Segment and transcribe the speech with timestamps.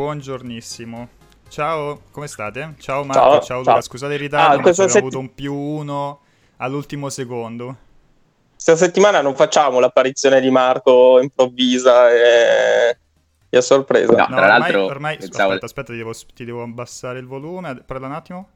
[0.00, 1.08] buongiornissimo.
[1.48, 2.74] Ciao, come state?
[2.78, 3.80] Ciao Marco, ciao, ciao Luca, ciao.
[3.80, 6.20] scusate il ritardo, Ah, ma setti- avuto un più uno
[6.58, 7.76] all'ultimo secondo.
[8.52, 12.98] Questa settimana non facciamo l'apparizione di Marco improvvisa e,
[13.48, 14.12] e a sorpresa.
[14.12, 14.18] No.
[14.18, 17.82] No, tra ormai, l'altro, ormai pensavo- aspetta, aspetta, ti devo, ti devo abbassare il volume.
[17.86, 18.48] Parla un attimo.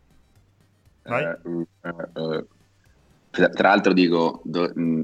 [1.05, 1.25] Vai.
[1.25, 1.39] Eh,
[1.85, 2.45] eh, eh.
[3.31, 5.03] Tra tra l'altro dico, do- mh,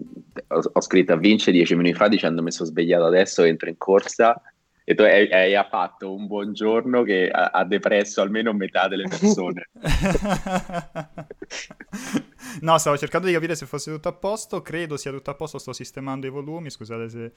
[0.48, 3.78] ho, ho scritto a Vince dieci minuti fa dicendo mi sono svegliato adesso, entro in
[3.78, 4.38] corsa
[4.88, 9.68] e tu hai, hai- fatto un buongiorno che ha, ha depresso almeno metà delle persone.
[12.60, 14.62] no, stavo cercando di capire se fosse tutto a posto.
[14.62, 15.58] Credo sia tutto a posto.
[15.58, 16.70] Sto sistemando i volumi.
[16.70, 17.32] Scusate se,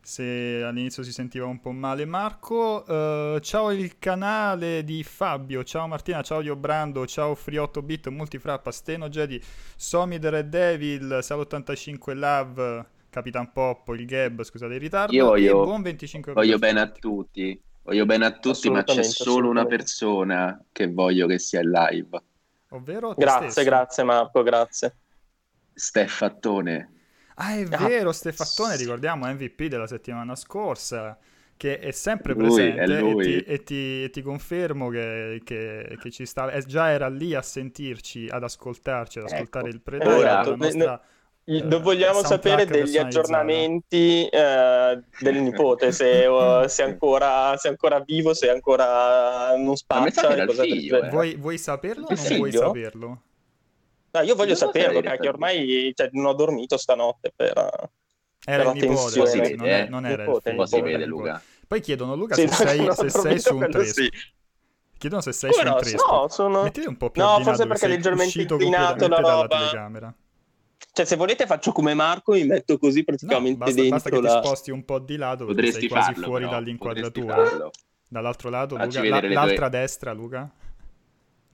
[0.00, 2.06] se all'inizio si sentiva un po' male.
[2.06, 5.62] Marco, eh, ciao il canale di Fabio.
[5.62, 6.22] Ciao Martina.
[6.22, 7.06] Ciao Diobrando.
[7.06, 8.72] Ciao Free 8 bit Multifrappa.
[8.72, 9.38] Steno Jedi.
[9.76, 11.18] Somi the Red Devil.
[11.20, 12.86] Sal85 Love.
[13.14, 13.94] Capitan Poppo.
[13.94, 14.42] Il Gab.
[14.42, 15.14] Scusate il ritardo.
[15.14, 19.04] Io voglio- e buon 25 Voglio bene a tutti, voglio bene a tutti, ma c'è
[19.04, 22.22] solo una persona che voglio che sia in live,
[22.70, 23.68] Ovvero te Grazie, stesso.
[23.68, 24.96] grazie Marco, grazie.
[25.72, 26.90] Steffattone.
[27.36, 27.86] Ah, è Ah.
[27.86, 31.16] vero, Stefattone, ricordiamo MVP della settimana scorsa,
[31.56, 33.36] che è sempre Lui, presente è lui.
[33.36, 37.08] E, ti, e ti- e ti confermo che, che- che ci sta, eh, già era
[37.08, 39.34] lì a sentirci, ad ascoltarci, ad Ecco.
[39.34, 41.02] ascoltare il predatore, Ora- la Esatto, nostra...
[41.46, 47.54] I- eh, do- vogliamo sapere degli aggiornamenti eh, del nipote, se, uh, se, è ancora,
[47.58, 50.46] se è ancora vivo, se è ancora non spaccia.
[50.46, 51.08] figlio, eh.
[51.10, 52.60] Vuoi, vuoi saperlo o Il non vuoi figlio?
[52.66, 53.20] saperlo?
[54.12, 57.52] No, io voglio Non saperlo, perché ormai cioè, non ho dormito stanotte per...
[58.46, 59.88] Era Però il nipote, ragazzi, non, è- eh.
[59.88, 60.62] non era il Nipote, figlio.
[60.62, 61.28] Un il vede nipote.
[61.28, 61.42] Luca.
[61.66, 64.02] Poi chiedono, Luca, Sì, se sei, se sei su un tresco.
[64.02, 64.10] sì.
[64.98, 65.80] Chiedono se sei Come su un no?
[65.80, 66.12] tresco.
[66.12, 69.58] No, sono- Mettiti un po' più No, forse perché sei leggermente inclinato la dalla roba.
[69.58, 70.14] telecamera.
[70.92, 74.20] Cioè, se volete faccio come Marco, mi metto così No, praticamente basta, dentro basta che
[74.20, 74.40] la...
[74.40, 77.72] ti sposti un po' di lato perché Potresti sei quasi farlo, fuori però, dall'inquadratura.
[78.06, 80.50] Dall'altro lato, Facci Luca, la- l'altra tue- destra, Luca.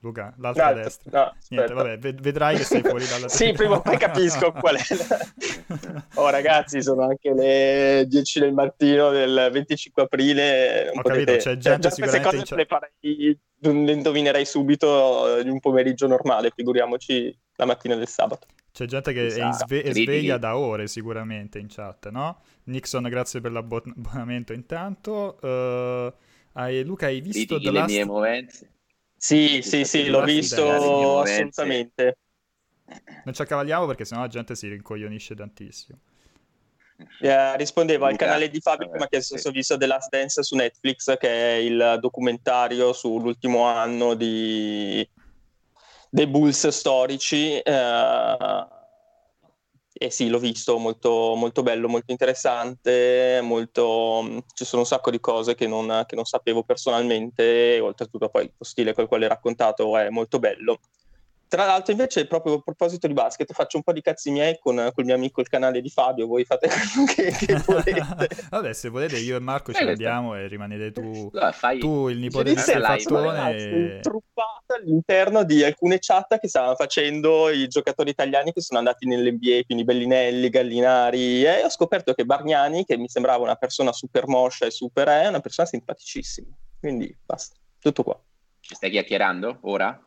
[0.03, 1.11] Luca, l'altra No, destra.
[1.25, 4.75] no, Niente, vabbè, ved- vedrai che sei fuori dalla Sì, prima o poi capisco qual
[4.77, 4.83] è.
[5.07, 10.85] la- Oh ragazzi, sono anche le 10 del mattino del 25 aprile.
[10.85, 13.39] non Ho potete- capito, c'è gente queste sicuramente cose in le, farei,
[13.85, 18.47] le indovinerei subito di un pomeriggio normale, figuriamoci la mattina del sabato.
[18.71, 20.03] C'è gente che è, in Esatto, sve- è critichi.
[20.05, 22.39] sveglia da ore sicuramente in chat, no?
[22.63, 25.37] Nixon, grazie per l'abbonamento intanto.
[25.41, 26.13] Eh,
[26.53, 27.89] hai- Luca, hai visto Critichi The le Last...
[27.93, 28.69] mie movenze.
[29.23, 30.67] Sì, Sì, sì, l'ho visto
[31.21, 32.17] assolutamente.
[33.23, 35.99] Non ci accavalliamo perché sennò la gente si rincoglionisce tantissimo.
[37.19, 39.43] Eh, rispondevo al canale di Fabio che mi ha chiesto sì.
[39.43, 45.07] se ho visto The Last Dance su Netflix, che è il documentario sull'ultimo anno di...
[46.09, 47.59] dei Bulls storici.
[47.59, 48.67] eh,
[50.03, 54.43] E sì, l'ho visto, molto, molto bello, molto interessante, molto...
[54.55, 58.65] ci sono un sacco di cose che non, che non sapevo personalmente, oltretutto poi lo
[58.65, 60.79] stile col quale è raccontato è molto bello.
[61.51, 64.89] Tra l'altro, invece, proprio a proposito di basket, faccio un po' di cazzi miei con
[64.95, 66.25] col mio amico il canale di Fabio.
[66.25, 68.29] Voi fate quello che, che volete.
[68.49, 71.79] Vabbè, se volete io e Marco ci Eh, questa- andiamo e rimanete tu, Allora, fai...
[71.79, 73.95] tu il nipote di Ci Stefattone e...
[73.95, 79.63] intruppata all'interno di alcune chat che stavano facendo i giocatori italiani che sono andati nell'NBA,
[79.65, 84.67] quindi Bellinelli, Gallinari, e ho scoperto che Bargnani, che mi sembrava una persona super moscia
[84.67, 86.47] e super è, una persona simpaticissima.
[86.79, 88.17] Quindi basta, tutto qua.
[88.61, 90.01] Ci stai chiacchierando ora?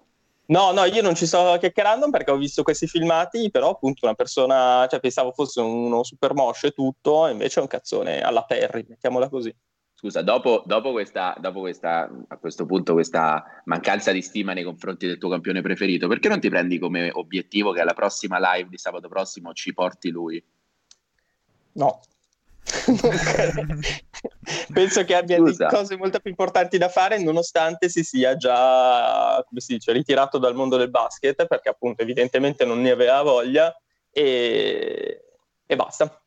[0.46, 4.14] No, no, io non ci sto chiacchierando perché ho visto questi filmati, però appunto una
[4.14, 8.84] persona, cioè pensavo fosse uno super moscio e tutto, invece è un cazzone alla Perry,
[8.86, 9.54] mettiamola così.
[9.94, 15.06] Scusa, dopo, dopo questa, dopo questa, a questo punto, questa mancanza di stima nei confronti
[15.06, 18.76] del tuo campione preferito, perché non ti prendi come obiettivo che alla prossima live di
[18.76, 20.44] sabato prossimo ci porti lui?
[21.72, 22.00] No.
[24.72, 25.38] Penso che abbia
[25.68, 30.54] cose molto più importanti da fare, nonostante si sia già, come si dice, ritirato dal
[30.54, 33.74] mondo del basket, perché appunto evidentemente non ne aveva voglia
[34.10, 35.22] e,
[35.66, 36.18] e basta.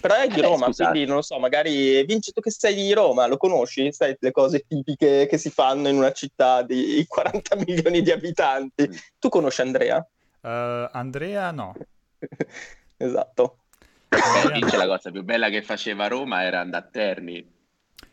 [0.00, 0.90] Però è di Eh beh, Roma, scusate.
[0.90, 3.92] quindi non lo so, magari Vinci tu che sei di Roma, lo conosci?
[3.92, 8.88] Sai le cose tipiche che si fanno in una città di 40 milioni di abitanti.
[8.88, 8.92] Mm.
[9.18, 10.06] Tu conosci Andrea?
[10.42, 11.74] Eh, Andrea no.
[12.96, 13.58] esatto.
[14.52, 17.54] Vince, la cosa più bella che faceva Roma era andare a Terni.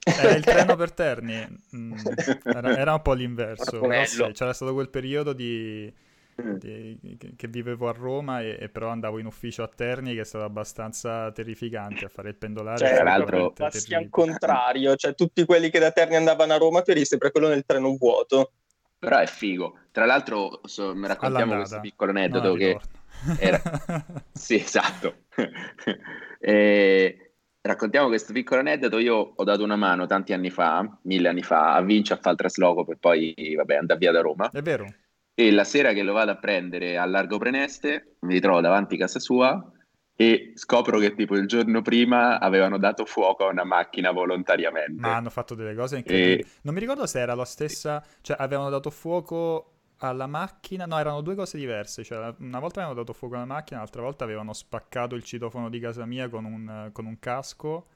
[0.05, 1.45] Era il treno per Terni.
[1.75, 1.93] Mm,
[2.43, 3.81] era, era un po' l'inverso.
[4.05, 5.91] Sì, c'era stato quel periodo di,
[6.35, 10.25] di- che, vivevo a Roma e, e però andavo in ufficio a Terni che è
[10.25, 12.77] stato abbastanza terrificante a fare il pendolare.
[12.77, 16.81] Cioè, tra l'altro- passi al contrario, cioè tutti quelli che da Terni andavano a Roma,
[16.81, 18.51] tu eri sempre quello nel treno vuoto.
[18.99, 19.79] Però è figo.
[19.91, 21.59] Tra l'altro, so- mi raccontiamo All'andata.
[21.59, 23.01] questo piccolo aneddoto al che ritorno.
[23.39, 23.61] Era-
[24.33, 25.25] Sì, esatto.
[26.45, 27.31] Eh,
[27.61, 28.99] raccontiamo questo piccolo aneddoto.
[28.99, 32.31] Io ho dato una mano tanti anni fa, mille anni fa, a Vince a fare
[32.31, 34.49] il trasloco per poi, vabbè, andare via da Roma.
[34.51, 34.93] È vero.
[35.33, 38.97] E la sera che lo vado a prendere a Largo Preneste, mi ritrovo davanti a
[38.99, 39.71] casa sua
[40.15, 44.99] e scopro che tipo il giorno prima avevano dato fuoco a una macchina volontariamente.
[44.99, 46.41] Ma hanno fatto delle cose incredibili.
[46.41, 46.45] E...
[46.63, 49.72] Non mi ricordo se era la stessa, cioè avevano dato fuoco
[50.07, 52.03] alla macchina, no, erano due cose diverse.
[52.03, 55.79] Cioè, una volta avevano dato fuoco alla macchina, l'altra volta avevano spaccato il citofono di
[55.79, 57.87] casa mia con un, con un casco.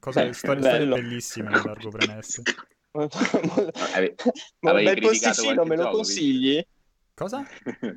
[0.00, 2.42] Cose, storie, storie bellissime nel largo premesse.
[4.60, 6.64] Ma un bel posticino me lo consigli?
[7.14, 7.44] Cosa?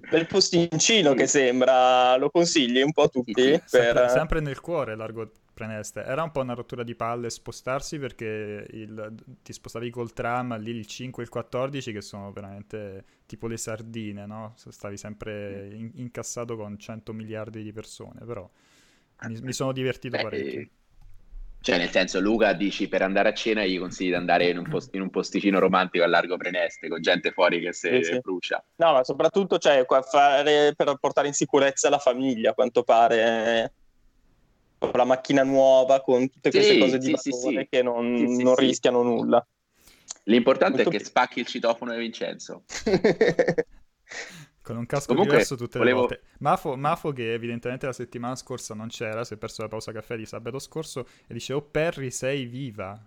[0.09, 3.61] Bel postincino che sembra, lo consigli un po' a tutti?
[3.65, 4.09] Sempre, per...
[4.09, 5.29] sempre, nel cuore largo.
[5.53, 9.13] Era un po' una rottura di palle spostarsi perché il,
[9.43, 13.57] ti spostavi col tram, lì il 5 e il 14 che sono veramente tipo le
[13.57, 14.53] sardine, no?
[14.55, 18.49] Stavi sempre in, incassato con 100 miliardi di persone, però
[19.27, 20.67] mi, mi sono divertito Beh, parecchio.
[21.61, 24.67] Cioè, nel senso, Luca dici per andare a cena gli consigli di andare in un,
[24.67, 28.19] post- in un posticino romantico a largo Preneste con gente fuori che si sì, sì.
[28.19, 28.63] brucia.
[28.77, 33.73] No, ma soprattutto cioè, fare per portare in sicurezza la famiglia, a quanto pare.
[34.81, 38.55] Con la macchina nuova, con tutte queste sì, cose di sì, sì, che non, non
[38.55, 39.45] rischiano nulla.
[40.23, 42.63] L'importante Molto è che spacchi il citofono di Vincenzo.
[44.63, 46.01] Con un casco Comunque, diverso tutte volevo...
[46.01, 46.21] le volte.
[46.39, 50.17] Mafo, Mafo, che evidentemente la settimana scorsa non c'era, si è perso la pausa caffè
[50.17, 52.99] di sabato scorso, e dice, oh Perry, sei viva.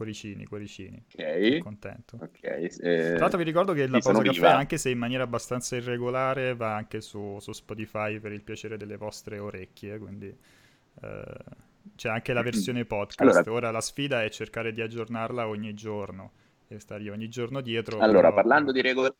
[0.00, 1.04] Cuoricini, cuoricini.
[1.14, 1.58] Ok.
[1.58, 2.16] Contento.
[2.22, 2.42] Ok.
[2.42, 2.68] Eh...
[2.78, 4.56] Tra l'altro vi ricordo che la pausa caffè, viva.
[4.56, 8.96] anche se in maniera abbastanza irregolare, va anche su, su Spotify per il piacere delle
[8.96, 10.34] vostre orecchie, quindi...
[11.02, 11.34] Eh,
[11.96, 13.20] c'è anche la versione podcast.
[13.20, 13.52] Allora...
[13.52, 16.32] Ora la sfida è cercare di aggiornarla ogni giorno
[16.68, 17.98] e stare ogni giorno dietro.
[17.98, 18.34] Allora, però...
[18.36, 19.16] parlando di regolare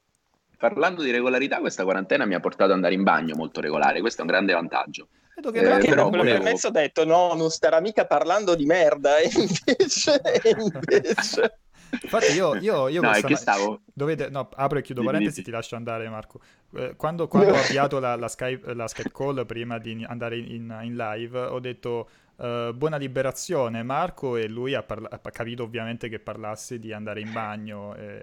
[0.57, 4.21] parlando di regolarità, questa quarantena mi ha portato ad andare in bagno molto regolare, questo
[4.21, 5.09] è un grande vantaggio.
[5.41, 6.43] Vedo che eh, però volevo...
[6.43, 10.21] messo ha detto no, non starà mica parlando di merda, e invece...
[10.59, 11.59] invece...
[12.03, 13.35] Infatti io, io, io no, questa...
[13.37, 13.81] stavo...
[13.93, 14.29] Dovete...
[14.29, 16.41] No, apro e chiudo parentesi, ti lascio andare Marco.
[16.77, 20.79] Eh, quando, quando ho avviato la, la, Skype, la, Skype, call prima di andare in,
[20.83, 22.09] in live, ho detto
[22.41, 27.21] uh, buona liberazione Marco e lui ha, parla- ha, capito ovviamente che parlassi di andare
[27.21, 27.95] in bagno.
[27.95, 28.23] E...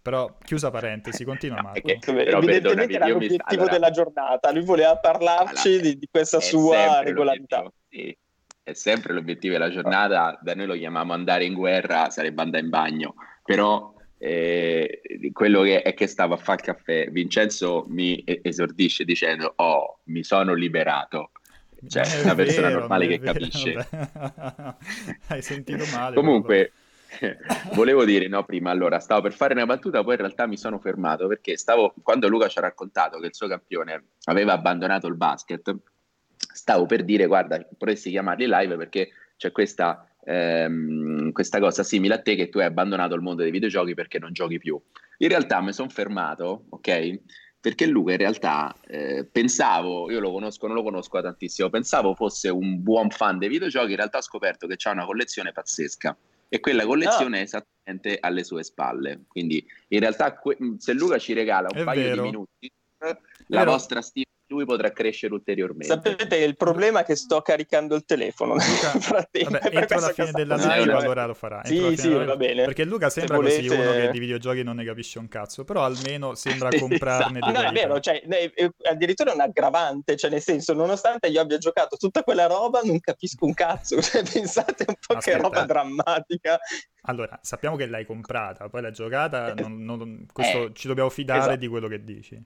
[0.00, 1.80] Però, chiusa parentesi, continua Marco.
[1.80, 3.72] Che, però, evidentemente era l'obiettivo allora...
[3.72, 7.72] della giornata, lui voleva parlarci allora, di, di, questa sua regolarità.
[7.88, 8.16] Sì,
[8.62, 12.70] è sempre l'obiettivo della giornata, da noi lo chiamiamo andare in guerra, sarebbe andare in
[12.70, 13.14] bagno,
[13.44, 15.02] però eh,
[15.32, 20.24] quello che è che stavo a fare il caffè, Vincenzo mi esordisce dicendo, oh, mi
[20.24, 21.30] sono liberato.
[21.88, 23.88] Cioè, è una persona vero, normale che vero, capisce.
[25.28, 26.14] Hai sentito male.
[26.14, 26.72] Comunque...
[27.74, 30.78] Volevo dire, no, prima, allora, stavo per fare una battuta, poi in realtà mi sono
[30.78, 35.14] fermato perché stavo, quando Luca ci ha raccontato che il suo campione aveva abbandonato il
[35.14, 35.74] basket,
[36.36, 42.20] stavo per dire, guarda, potresti chiamarli live perché c'è questa, ehm, questa cosa simile a
[42.20, 44.80] te che tu hai abbandonato il mondo dei videogiochi perché non giochi più.
[45.18, 47.20] In realtà mi sono fermato, ok?
[47.64, 52.50] Perché Luca in realtà eh, pensavo, io lo conosco, non lo conosco tantissimo, pensavo fosse
[52.50, 56.14] un buon fan dei videogiochi, in realtà ho scoperto che c'ha una collezione pazzesca
[56.50, 57.40] e quella collezione ah.
[57.40, 59.22] è esattamente alle sue spalle.
[59.28, 60.38] Quindi in realtà
[60.76, 62.14] se Luca ci regala un è paio vero.
[62.16, 62.70] di minuti,
[63.46, 65.86] la vostra stima lui potrà crescere ulteriormente.
[65.86, 70.56] Sapete, il problema è che sto caricando il telefono Luca, vabbè, entro la fine della
[70.56, 71.62] live allora lo farà.
[71.64, 72.64] Sì, sì, va bene.
[72.64, 73.66] Perché Luca sembra volete...
[73.66, 77.60] così uno che di videogiochi non ne capisce un cazzo, però almeno sembra comprarne esatto.
[77.60, 78.22] No, è vero, cioè,
[78.82, 83.00] addirittura è un aggravante, cioè nel senso, nonostante io abbia giocato tutta quella roba, non
[83.00, 85.36] capisco un cazzo, cioè, pensate un po' Aspetta.
[85.36, 86.58] che roba drammatica.
[87.06, 91.40] Allora, sappiamo che l'hai comprata, poi l'hai giocata, non, non, questo, eh, ci dobbiamo fidare
[91.40, 91.56] esatto.
[91.56, 92.42] di quello che dici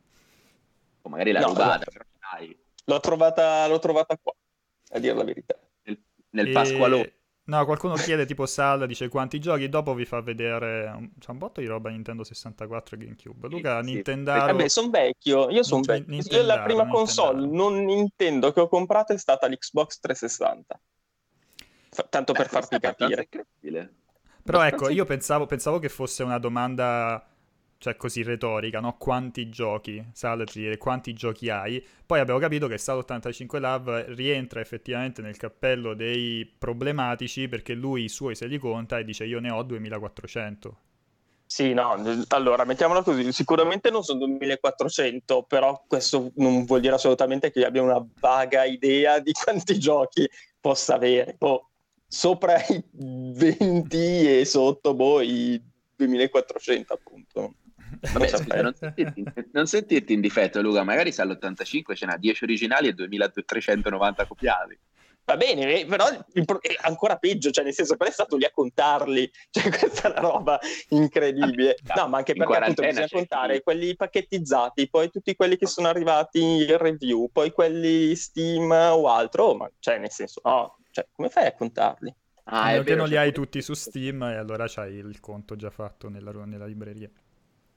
[1.09, 2.57] o magari l'ha no, rubata, però dai.
[2.85, 4.33] L'ho trovata, l'ho trovata qua,
[4.91, 5.59] a dire la verità.
[5.83, 6.01] Nel,
[6.31, 6.53] nel e...
[6.53, 7.13] Pasqualo.
[7.49, 11.63] No, qualcuno chiede tipo Sal, dice quanti giochi, dopo vi fa vedere, c'è un botto
[11.63, 13.49] di roba Nintendo 64 e GameCube.
[13.49, 14.33] Luca, sì, Nintendo...
[14.33, 14.39] Sì.
[14.39, 16.37] Vabbè, sono vecchio, io sono vecchio.
[16.37, 20.81] Io la prima console non Nintendo che ho comprato è stata l'Xbox 360.
[21.89, 23.29] F- tanto Beh, per farti capire.
[24.43, 27.27] Però ecco, io pensavo, pensavo che fosse una domanda
[27.79, 28.97] cioè così retorica, no?
[28.97, 31.85] Quanti giochi, Salary, quanti giochi hai?
[32.05, 38.05] Poi abbiamo capito che Sal 85 Love rientra effettivamente nel cappello dei problematici perché lui
[38.05, 40.79] i suoi se li conta e dice io ne ho 2400.
[41.47, 41.97] Sì, no,
[42.29, 47.67] allora mettiamola così, sicuramente non sono 2400, però questo non vuol dire assolutamente che io
[47.67, 50.29] abbia una vaga idea di quanti giochi
[50.61, 51.37] possa avere.
[51.39, 51.71] Boh,
[52.07, 55.59] sopra i 20 e sotto boh, i
[55.97, 57.55] 2400 appunto.
[58.13, 60.83] Vabbè, scusa, non, sentirti, non, sentirti, in difetto, Luca.
[60.83, 64.79] Magari se all'85 ce n'ha 10 originali e 2390 copiati.
[65.29, 69.31] Va bene, però è ancora peggio, cioè nel senso che è stato lì a contarli,
[69.51, 71.77] cioè questa è una roba incredibile.
[71.95, 76.41] No, ma anche perché appunto bisogna contare quelli pacchettizzati, poi tutti quelli che sono arrivati
[76.41, 81.45] in review, poi quelli Steam o altro, ma cioè nel senso, no, cioè, come fai
[81.45, 82.15] a contarli?
[82.45, 85.69] Ah, è che non li hai tutti su Steam e allora c'hai il conto già
[85.69, 87.11] fatto nella, nella libreria.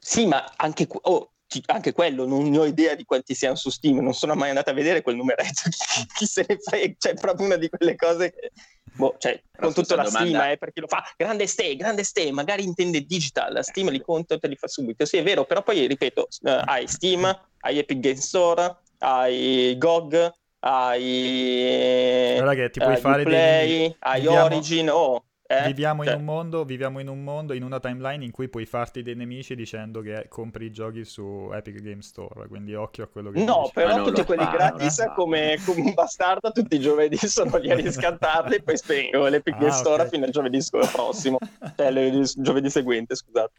[0.03, 1.33] Sì, ma anche, oh,
[1.67, 4.73] anche, quello non ho idea di quanti siano su Steam, non sono mai andato a
[4.73, 8.51] vedere quel numeretto, chi, chi se ne frega, cioè proprio una di quelle cose che...
[8.93, 10.27] Boh, cioè, con tutta la domanda...
[10.27, 13.89] stima, eh, per chi lo fa, grande ste, grande ste, magari intende digital, la Steam
[13.89, 15.05] li conta e te li fa subito.
[15.05, 17.23] Sì, è vero, però poi ripeto, uh, hai Steam,
[17.59, 23.95] hai Epic Game Store, hai GOG, hai allora che ti puoi uh, fare Play, dei...
[23.99, 24.27] hai.
[24.27, 25.67] Origin, oh, eh?
[25.67, 26.15] Viviamo, cioè...
[26.15, 29.55] in mondo, viviamo, in un mondo, in una timeline in cui puoi farti dei nemici
[29.55, 33.61] dicendo che compri i giochi su Epic Game Store, quindi occhio a quello che No,
[33.61, 33.73] dici.
[33.73, 37.71] però ah, tutti quelli fa, gratis come, come, un bastardo tutti i giovedì sono lì
[37.71, 39.79] a riscattarli e poi spengo l'Epic ah, Game okay.
[39.79, 41.37] Store fino al giovedì prossimo,
[41.75, 43.51] cioè il giovedì seguente, scusate.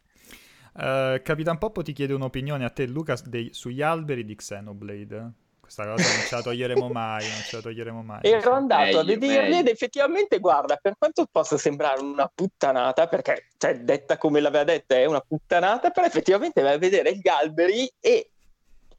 [0.73, 5.31] Uh, Capitan Poppo ti chiede un'opinione a te, Luca, dei, sugli alberi di Xenoblade.
[5.73, 8.19] Questa cosa non ce la toglieremo mai, non ce la toglieremo mai.
[8.21, 13.47] Ero andato meglio, a vederli ed effettivamente, guarda, per quanto possa sembrare una puttanata, perché,
[13.57, 17.91] cioè, detta come l'aveva detta, è una puttanata, però effettivamente vai a vedere gli alberi
[17.99, 18.29] e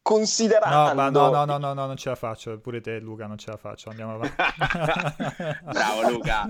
[0.02, 0.94] considerando...
[0.94, 3.50] No, no, no, no, no, no, non ce la faccio, pure te Luca non ce
[3.50, 4.34] la faccio, andiamo avanti.
[5.70, 6.46] Bravo Luca.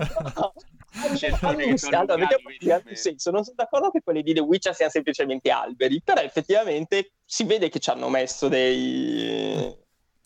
[2.14, 3.30] allora, senso.
[3.30, 7.68] Non sono d'accordo che quelli di The Witcher siano semplicemente alberi, però effettivamente si vede
[7.68, 9.82] che ci hanno messo dei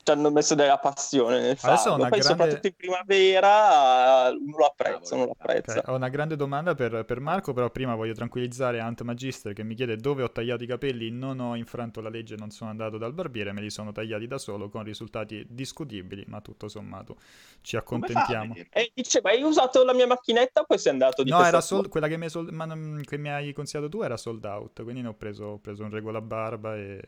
[0.08, 1.96] ci hanno messo della passione nel farlo.
[1.96, 2.22] Poi grande...
[2.22, 5.78] soprattutto in primavera uno lo apprezza, uno lo apprezza.
[5.78, 5.92] Okay.
[5.92, 9.74] Ho una grande domanda per, per, Marco, però prima voglio tranquillizzare Ant Magister che mi
[9.74, 13.12] chiede dove ho tagliato i capelli, non ho infranto la legge, non sono andato dal
[13.12, 17.16] barbiere, me li sono tagliati da solo con risultati discutibili, ma tutto sommato
[17.60, 18.54] ci accontentiamo.
[18.70, 21.88] E dice, ma hai usato la mia macchinetta poi sei andato di No, era sold...
[21.88, 22.50] quella che mi, sold...
[22.50, 22.66] ma,
[23.02, 25.90] che mi, hai consigliato tu era sold out, quindi ne ho preso, ho preso un
[25.90, 27.02] regola barba e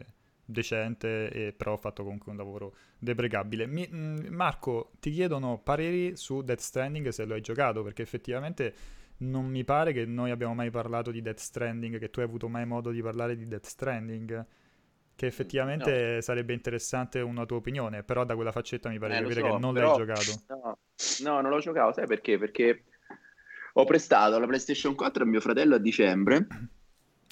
[0.51, 3.67] decente, e però ho fatto comunque un lavoro deprecabile.
[3.67, 8.75] Mi, mm, Marco, ti chiedono pareri su Death Stranding se lo hai giocato, perché effettivamente
[9.19, 12.49] non mi pare che noi abbiamo mai parlato di Death Stranding, che tu hai avuto
[12.49, 14.47] mai modo di parlare di Death Stranding.
[15.15, 16.21] Che effettivamente no.
[16.23, 19.59] sarebbe interessante una tua opinione, però da quella faccetta mi pare eh, capire so, che
[19.59, 19.89] non però...
[19.89, 20.43] l'hai giocato.
[20.49, 20.79] No,
[21.25, 22.39] no, non l'ho giocato, sai perché?
[22.39, 22.85] Perché
[23.75, 26.47] ho prestato la PlayStation 4 a mio fratello a dicembre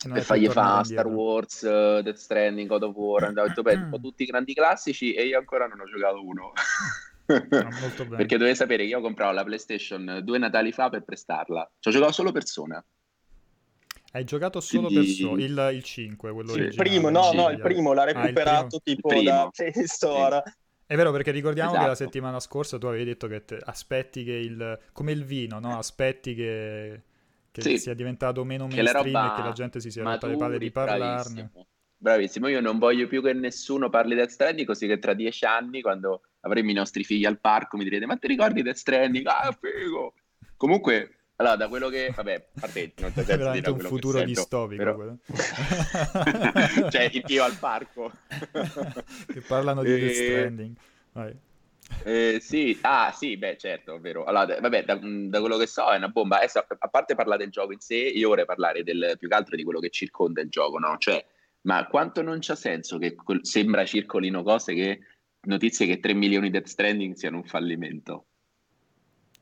[0.07, 4.23] per fargli fa Star Wars, uh, Death Stranding, God of War, andavo detto, beh, tutti
[4.23, 6.53] i grandi classici e io ancora non ho giocato uno.
[8.17, 11.71] Perché dovete sapere che io compravo la PlayStation due Natali fa per prestarla.
[11.79, 12.83] Ci ho giocato solo persona.
[14.13, 15.07] Hai giocato solo Quindi...
[15.07, 18.81] Persona, il, il 5, quello sì, Il primo, no, no, il primo l'ha recuperato ah,
[18.83, 20.43] tipo da Play Store.
[20.47, 20.53] Sì.
[20.87, 21.83] È vero perché ricordiamo esatto.
[21.83, 22.11] che la esatto.
[22.11, 24.79] settimana scorsa tu avevi detto che te, aspetti che il...
[24.93, 25.77] come il vino, no?
[25.77, 27.03] Aspetti che
[27.63, 27.79] che sì.
[27.79, 31.51] sia diventato meno mainstream e che la gente si sia rotta le palle di parlarne.
[31.51, 31.67] Bravissimo.
[31.97, 32.49] bravissimo.
[32.49, 36.23] io non voglio più che nessuno parli Death Stranding così che tra dieci anni quando
[36.41, 39.27] avremo i nostri figli al parco mi direte ma ti ricordi Death Stranding?
[39.27, 40.15] Ah figo!
[40.57, 44.27] Comunque allora, da quello che, vabbè, a parte, non ti senso dire un futuro sento,
[44.27, 44.83] distopico.
[44.83, 45.15] Però...
[46.91, 48.11] cioè, io al parco.
[49.29, 49.99] che parlano di e...
[50.01, 50.77] Death Stranding.
[51.13, 51.39] Vai.
[52.05, 54.25] Eh, sì, ah sì, beh certo, è vero.
[54.25, 56.39] Allora, vabbè, da, da, quello che so è una bomba.
[56.39, 59.57] Adesso, a parte parlare del gioco in sé, io vorrei parlare del, più che altro
[59.57, 60.97] di quello che circonda il gioco, no?
[60.99, 61.25] Cioè,
[61.63, 65.01] ma quanto non c'ha senso che quel, sembra circolino cose che,
[65.43, 68.27] notizie che 3 milioni di Death Stranding siano un fallimento?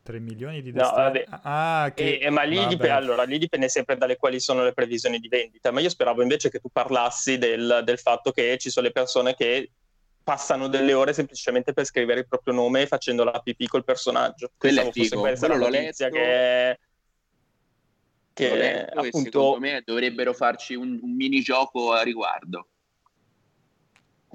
[0.02, 1.26] 3 milioni di Death no, Stranding?
[1.42, 2.18] Ah, che...
[2.18, 5.70] eh, ma lì dipende, allora, lì dipende sempre dalle quali sono le previsioni di vendita,
[5.70, 9.34] ma io speravo invece che tu parlassi del, del fatto che ci sono le persone
[9.34, 9.70] che
[10.26, 14.50] passano delle ore semplicemente per scrivere il proprio nome facendo la pipì col personaggio.
[14.58, 16.08] Quello è figo, quello l'ho letto.
[16.08, 16.78] Che,
[18.32, 19.20] che appunto...
[19.20, 22.70] secondo me dovrebbero farci un, un minigioco a riguardo.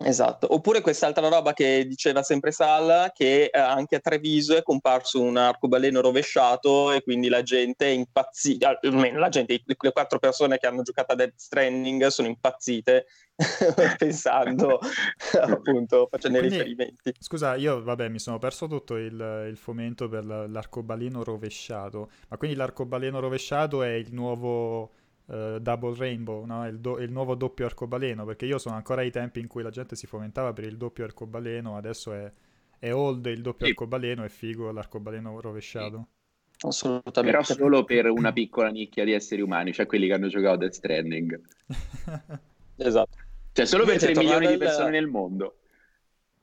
[0.03, 5.21] Esatto, oppure quest'altra roba che diceva sempre Sal, che eh, anche a Treviso è comparso
[5.21, 10.57] un arcobaleno rovesciato e quindi la gente è impazzita, almeno la gente, le quattro persone
[10.57, 13.05] che hanno giocato a Death Stranding sono impazzite
[13.97, 14.79] pensando
[15.41, 17.13] appunto facendo quindi, riferimenti.
[17.19, 22.57] Scusa, io vabbè mi sono perso tutto il, il fomento per l'arcobaleno rovesciato, ma quindi
[22.57, 24.91] l'arcobaleno rovesciato è il nuovo
[25.25, 26.67] uh, Double Rainbow, no?
[26.67, 29.69] il, do- il, nuovo doppio arcobaleno, perché io sono ancora ai tempi in cui la
[29.69, 32.31] gente si fomentava per il doppio arcobaleno, adesso è,
[32.79, 33.71] è old il doppio sì.
[33.71, 35.97] arcobaleno, è figo l'arcobaleno rovesciato.
[35.97, 36.19] Sì.
[36.67, 37.21] Assolutamente.
[37.21, 40.73] Però solo per una piccola nicchia di esseri umani, cioè quelli che hanno giocato Death
[40.73, 41.41] Stranding.
[42.77, 43.17] esatto.
[43.53, 45.57] Cioè solo per 3 milioni di persone nel mondo.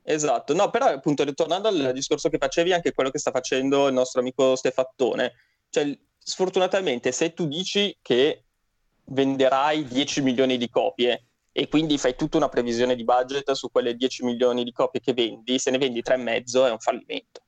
[0.03, 0.55] esatto.
[0.55, 4.21] No, però appunto ritornando al discorso che facevi, anche quello che sta facendo il nostro
[4.21, 5.33] amico Stefattone,
[5.71, 8.45] cioè sfortunatamente se tu dici che
[9.09, 13.97] venderai 10 milioni di copie e quindi fai tutta una previsione di budget su quelle
[13.97, 17.41] 10 milioni di copie che vendi, se ne vendi 3,5 è un fallimento.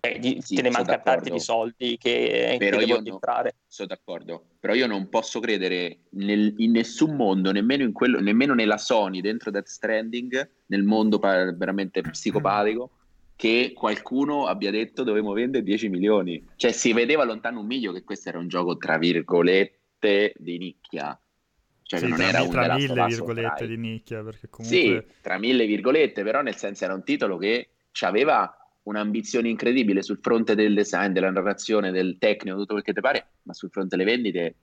[0.00, 3.56] Cioè, di, sì, te ne mancano tanti di soldi che, Però che io devono entrare.
[3.66, 8.54] sono d'accordo, però io non posso credere nel, in nessun mondo, nemmeno, in quello, nemmeno
[8.54, 12.90] nella Sony, dentro Death Stranding, nel mondo pa- veramente psicopatico,
[13.34, 16.44] che qualcuno abbia detto dovevo vendere 10 milioni.
[16.54, 19.78] Cioè si vedeva lontano un miglio che questo era un gioco, tra virgolette,
[20.36, 21.20] di nicchia.
[21.82, 24.78] Cioè Sì, che non tra, era un tra mille virgolette di nicchia, perché comunque...
[24.78, 28.52] Sì, tra mille virgolette, però nel senso era un titolo che aveva
[28.82, 33.30] un'ambizione incredibile sul fronte del design, della narrazione, del tecnico, tutto quel che ti pare,
[33.42, 34.54] ma sul fronte delle vendite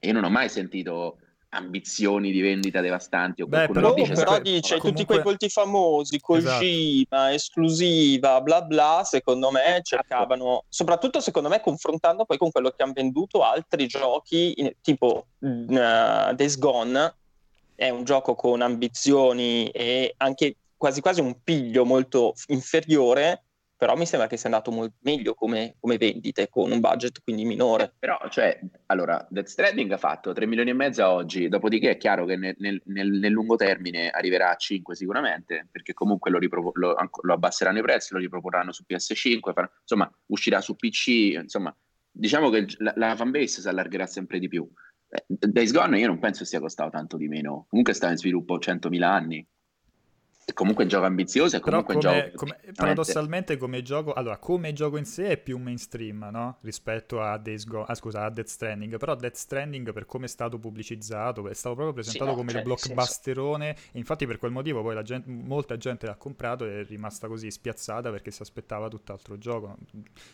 [0.00, 1.18] io non ho mai sentito
[1.52, 5.48] ambizioni di vendita devastanti o Beh, qualcuno però- dice però dice comunque- tutti quei volti
[5.48, 12.70] famosi, Kojima, esclusiva, bla bla, secondo me cercavano, soprattutto secondo me confrontando poi con quello
[12.70, 17.14] che hanno venduto altri giochi, in- tipo eh, Days Gone,
[17.74, 23.44] è un gioco con ambizioni e anche quasi quasi un piglio molto inferiore,
[23.80, 27.46] però mi sembra che sia andato molto meglio come, come vendite, con un budget quindi
[27.46, 27.94] minore.
[27.98, 32.26] Però, cioè, allora, Death Stranding ha fatto 3 milioni e mezzo oggi, dopodiché è chiaro
[32.26, 36.94] che nel, nel- nel- lungo termine arriverà a 5 sicuramente, perché comunque lo, ripropo- lo-
[37.22, 41.06] lo abbasseranno i prezzi, lo riproporranno su PS5, faranno- insomma, uscirà su PC,
[41.40, 41.74] insomma,
[42.10, 44.70] diciamo che la, la fanbase si allargherà sempre di più.
[45.08, 48.58] Eh, Days Gone io non penso sia costato tanto di meno, comunque sta in sviluppo
[48.58, 49.46] 100.000 anni.
[50.50, 52.36] È comunque un gioco ambizioso, è comunque un come, gioco...
[52.36, 56.58] come- paradossalmente come gioco, allora come gioco in sé è più mainstream, no?
[56.62, 60.58] Rispetto a Gone, ah, scusa, a Death Stranding, però Death Stranding per come è stato
[60.58, 64.82] pubblicizzato, è stato proprio presentato no, come cioè, il blockbusterone e infatti per quel motivo
[64.82, 68.88] poi la gente- molta gente l'ha comprato e è rimasta così spiazzata perché si aspettava
[68.88, 69.76] tutt'altro gioco.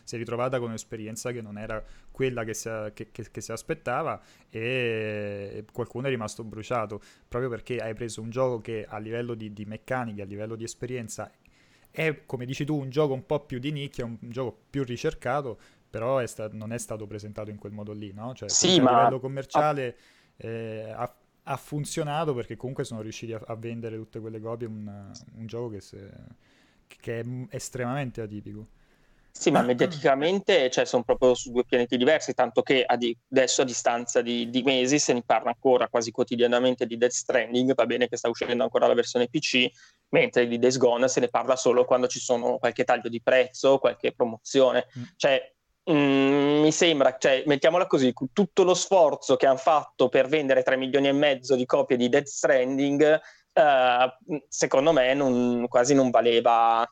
[0.02, 1.82] Si è ritrovata con un'esperienza che non era
[2.16, 4.18] quella che si, che- che- che si aspettava
[4.48, 9.52] e qualcuno è rimasto bruciato proprio perché hai preso un gioco che a livello di,
[9.52, 11.30] di meccaniche, a livello di esperienza
[11.90, 15.58] è, come dici tu, un gioco un po' più di nicchia, un gioco più ricercato,
[15.88, 18.34] però è sta- non è stato presentato in quel modo lì, no?
[18.34, 19.96] Cioè, Sì, finché a ma- livello commerciale
[20.36, 24.86] eh, ha, ha funzionato perché comunque sono riusciti a, a vendere tutte quelle copie, un,
[25.36, 26.10] un gioco che, se-
[26.86, 28.68] che è estremamente atipico.
[29.38, 34.22] Sì, ma mediaticamente cioè, sono proprio su due pianeti diversi, tanto che adesso a distanza
[34.22, 38.16] di, di mesi se ne parla ancora quasi quotidianamente di Death Stranding, va bene che
[38.16, 39.68] sta uscendo ancora la versione PC,
[40.08, 43.78] mentre di Days Gone se ne parla solo quando ci sono qualche taglio di prezzo,
[43.78, 44.86] qualche promozione.
[44.98, 45.02] Mm.
[45.16, 45.54] Cioè,
[45.92, 50.76] mm, mi sembra, cioè, mettiamola così, tutto lo sforzo che hanno fatto per vendere 3
[50.76, 53.20] milioni e mezzo di copie di Death Stranding,
[53.52, 54.16] eh,
[54.48, 56.88] secondo me non- quasi non valeva...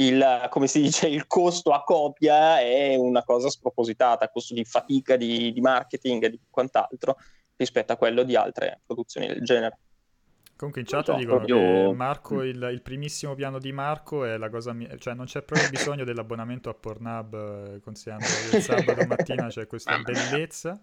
[0.00, 5.16] Il, come si dice, il costo a copia è una cosa spropositata, costo di fatica,
[5.16, 7.16] di, di marketing e di quant'altro
[7.56, 9.78] rispetto a quello di altre produzioni del genere.
[10.56, 14.36] Comunque in chat so, dicono proprio- che Marco, il, il primissimo piano di Marco è
[14.36, 17.34] la cosa, mi- cioè non c'è proprio bisogno dell'abbonamento a Pornhub,
[17.74, 20.02] eh, considerando che il sabato mattina c'è questa mia.
[20.02, 20.80] bellezza.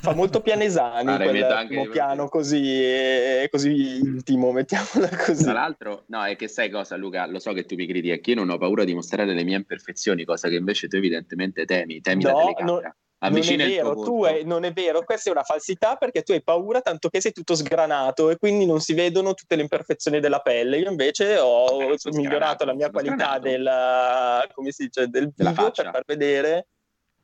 [0.00, 5.42] Fa molto pianesani Guarda, quel anche- primo piano così, eh, così intimo, mettiamola così.
[5.44, 7.26] Tra l'altro, no, è che sai cosa, Luca?
[7.26, 10.24] Lo so che tu mi critichi, io non ho paura di mostrare le mie imperfezioni,
[10.24, 12.64] cosa che invece tu evidentemente temi, temi No, telecamera.
[12.64, 16.32] non- Non è vero, tu è, non è vero, questa è una falsità perché tu
[16.32, 20.20] hai paura tanto che sei tutto sgranato e quindi non si vedono tutte le imperfezioni
[20.20, 20.78] della pelle.
[20.78, 23.40] Io invece ho migliorato sgranato, la mia qualità sgranato.
[23.42, 26.66] del, come si dice, del Della video per far vedere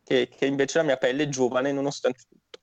[0.07, 2.61] che, che invece la mia pelle è giovane nonostante tutto.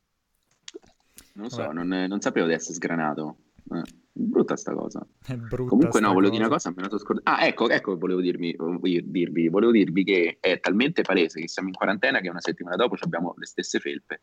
[1.33, 3.37] Non lo so, non, non sapevo di essere sgranato.
[3.69, 3.81] Eh,
[4.13, 5.05] brutta sta cosa.
[5.25, 7.35] È brutta Comunque no, volevo dire una cosa, me la sono scordata.
[7.35, 11.67] Ah, ecco, ecco che volevo dirmi, dirvi, volevo dirvi che è talmente palese che siamo
[11.67, 14.21] in quarantena che una settimana dopo abbiamo le stesse felpe.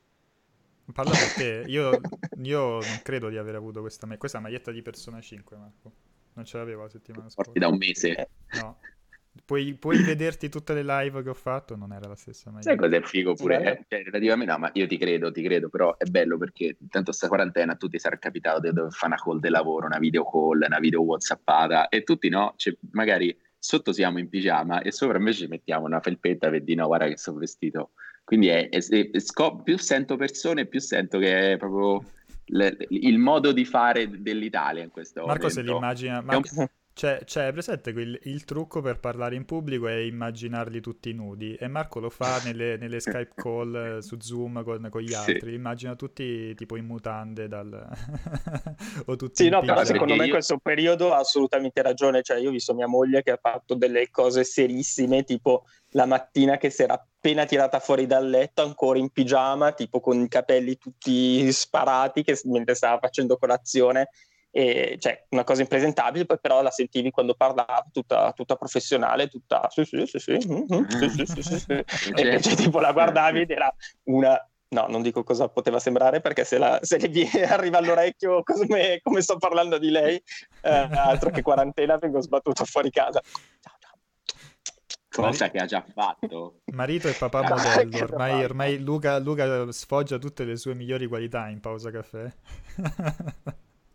[0.91, 2.01] Parla per te, io,
[2.43, 5.93] io non credo di aver avuto questa, ma- questa maglietta di Persona 5, Marco.
[6.33, 7.59] Non ce l'avevo la settimana Porti scorsa.
[7.59, 8.29] da un mese.
[8.55, 8.79] No.
[9.45, 12.77] Puoi, puoi vederti tutte le live che ho fatto, non era la stessa Sai maglietta.
[12.77, 13.63] cos'è figo pure?
[13.63, 13.85] Eh?
[13.89, 17.29] Cioè, relativamente, no, ma io ti credo, ti credo, però è bello perché tanto sta
[17.29, 20.63] quarantena a tutti sarà capitato di dover fare una call del lavoro, una video call,
[20.67, 25.41] una video whatsappata e tutti no, cioè, magari sotto siamo in pigiama e sopra invece
[25.45, 27.91] ci mettiamo una felpetta per dire no, guarda che sono vestito.
[28.25, 28.79] Quindi è, è-
[29.11, 32.03] è- scop- più sento persone, più sento che è proprio
[32.53, 35.73] le- il modo di fare dell'Italia in questo Marco se momento.
[35.79, 36.41] l'immagina, È
[37.01, 41.55] Cioè, cioè presente il, il, trucco per parlare in pubblico è immaginarli tutti nudi?
[41.55, 45.49] E Marco lo fa nelle, nelle Skype call eh, su Zoom con, con gli altri,
[45.49, 45.55] sì.
[45.55, 47.73] immagina tutti tipo in mutande dal...
[49.07, 52.51] o tutti Sì, no, però secondo me in questo periodo ha assolutamente ragione, cioè io
[52.51, 56.83] ho visto mia moglie che ha fatto delle cose serissime, tipo la mattina che si
[56.83, 62.23] era appena tirata fuori dal letto ancora in pigiama, tipo con i capelli tutti sparati
[62.23, 64.11] che, mentre stava facendo colazione
[64.51, 69.69] e, cioè una cosa impresentabile, poi però la sentivi quando parlava tutta, tutta professionale, tutta
[69.71, 71.73] sì sì sì sì, mm-hmm, sì, sì, sì, sì.
[72.15, 73.73] e invece tipo la guardavi ed era
[74.05, 74.39] una
[74.73, 79.21] No, non dico cosa poteva sembrare perché se, la, se le arriva all'orecchio come, come,
[79.21, 80.15] sto parlando di lei,
[80.63, 83.21] eh, altro che quarantena, vengo sbattuto fuori casa.
[85.09, 85.51] Cosa Mari...
[85.51, 86.61] che ha già fatto.
[86.67, 88.05] Marito e papà modello.
[88.05, 92.33] Ormai, ormai Luca, Luca sfoggia tutte le sue migliori qualità in pausa caffè.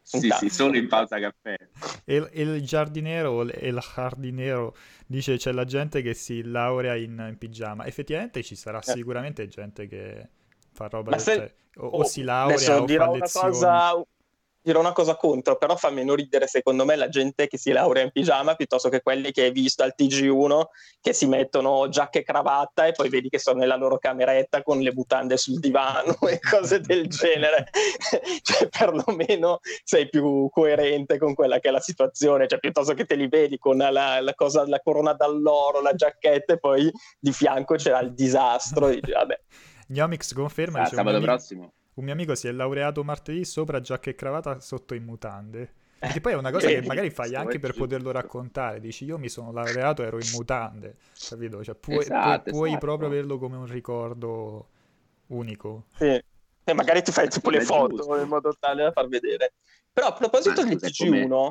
[0.06, 1.58] Sì, sì, solo in pausa caffè.
[2.06, 4.76] E, il giardinero e il giardinero
[5.08, 7.88] dice c'è la gente che si laurea in, in pigiama.
[7.88, 8.84] Effettivamente ci sarà eh.
[8.84, 10.30] sicuramente gente che
[10.72, 11.56] fa roba se...
[11.78, 13.50] o, o, si laurea o fa lezioni.
[13.50, 14.06] Cosa,
[14.66, 18.02] dirò una cosa contro, però fa meno ridere secondo me la gente che si laurea
[18.02, 20.64] in pigiama piuttosto che quelli che hai visto al TG1
[21.00, 24.80] che si mettono giacca e cravatta e poi vedi che sono nella loro cameretta con
[24.80, 27.70] le mutande sul divano e cose del genere.
[28.42, 33.14] cioè, perlomeno sei più coerente con quella che è la situazione, cioè piuttosto che te
[33.14, 37.76] li vedi con la, la, cosa, la corona d'alloro, la giacchetta e poi di fianco
[37.76, 38.88] c'era il disastro.
[38.88, 39.40] Vabbè.
[39.90, 40.82] Gnomix conferma.
[40.82, 44.94] Ah, sabato prossimo un mio amico si è laureato martedì sopra giacca e cravatta sotto
[44.94, 45.74] in mutande.
[45.98, 48.80] Perché poi è una cosa che magari fai anche per poterlo raccontare.
[48.80, 50.98] Dici, io mi sono laureato, ero in mutande,
[51.30, 51.64] capito?
[51.64, 52.86] Cioè, puoi, esatto, puoi, esatto.
[52.86, 54.68] proprio averlo come un ricordo
[55.28, 55.86] unico.
[55.96, 56.22] Sì.
[56.68, 58.20] E magari ti fai tipo le foto giusto.
[58.20, 59.54] in modo tale da far vedere.
[59.92, 61.50] Però a proposito del TG1,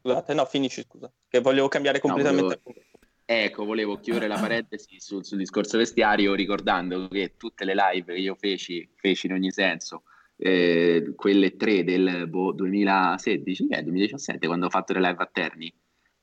[0.00, 2.86] scusate, no, finisci, scusa, che volevo cambiare completamente no, volevo...
[3.32, 8.18] Ecco, volevo chiudere la parentesi sul, sul, discorso vestiario ricordando che tutte le live che
[8.18, 10.02] io feci, feci in ogni senso,
[10.36, 15.72] eh, quelle tre del boh, 2016, eh, 2017, quando ho fatto le live a Terni,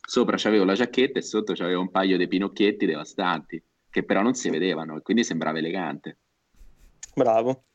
[0.05, 4.33] sopra c'avevo la giacchetta e sotto c'avevo un paio di pinocchietti devastanti, che però non
[4.33, 6.17] si vedevano e quindi sembrava elegante.
[7.15, 7.67] Bravo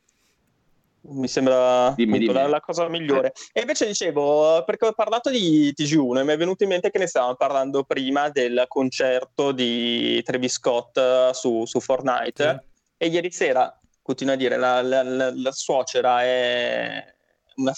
[1.05, 2.33] mi sembra dimmi, dimmi.
[2.33, 3.33] La, la, cosa migliore.
[3.51, 6.97] E invece dicevo, perché ho parlato di TG1 e mi è venuto in mente che
[6.97, 13.05] ne stavamo parlando prima del concerto di Travis Scott eh, su, su Fortnite sì.
[13.05, 17.13] e ieri sera, continuo a dire, la, la, la suocera è
[17.55, 17.71] un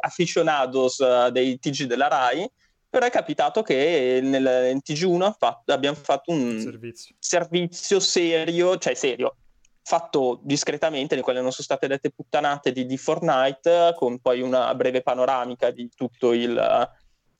[0.00, 2.50] aficionados eh, dei TG della RAI,
[2.90, 7.14] però è capitato che nel, in TG1 fatto, abbiamo fatto un servizio.
[7.18, 9.36] servizio serio, cioè serio,
[9.86, 14.74] fatto discretamente, nel quale non sono state dette puttanate di, di Fortnite, con poi una
[14.74, 16.90] breve panoramica di tutto il,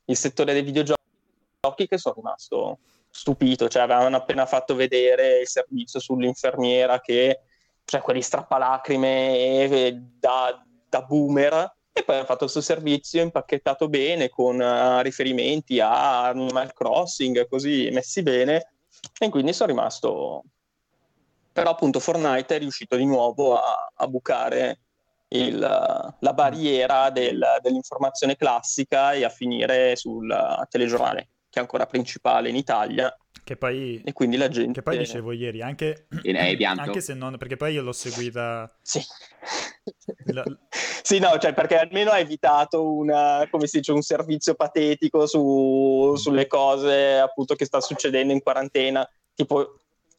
[0.04, 2.78] il settore dei videogiochi, che sono rimasto
[3.08, 7.40] stupito, cioè avevano appena fatto vedere il servizio sull'infermiera che,
[7.86, 14.60] cioè quelli strappalacrime da, da boomer, e poi hanno fatto questo servizio impacchettato bene con
[14.60, 18.72] uh, riferimenti a Animal Crossing, così messi bene,
[19.18, 20.42] e quindi sono rimasto
[21.54, 24.80] però appunto Fortnite è riuscito di nuovo a, a bucare
[25.28, 30.36] il, la barriera del, dell'informazione classica e a finire sul
[30.68, 33.16] telegiornale, che è ancora principale in Italia.
[33.44, 34.72] Che poi, e quindi la gente...
[34.72, 36.08] Che poi dicevo ieri, anche,
[36.76, 37.36] anche se non...
[37.36, 38.76] Perché poi io l'ho seguita...
[38.82, 39.00] Sì.
[40.32, 40.42] La...
[41.02, 46.14] sì, no, cioè perché almeno ha evitato una, come si dice, un servizio patetico su,
[46.16, 49.08] sulle cose appunto che sta succedendo in quarantena.
[49.34, 49.76] Tipo,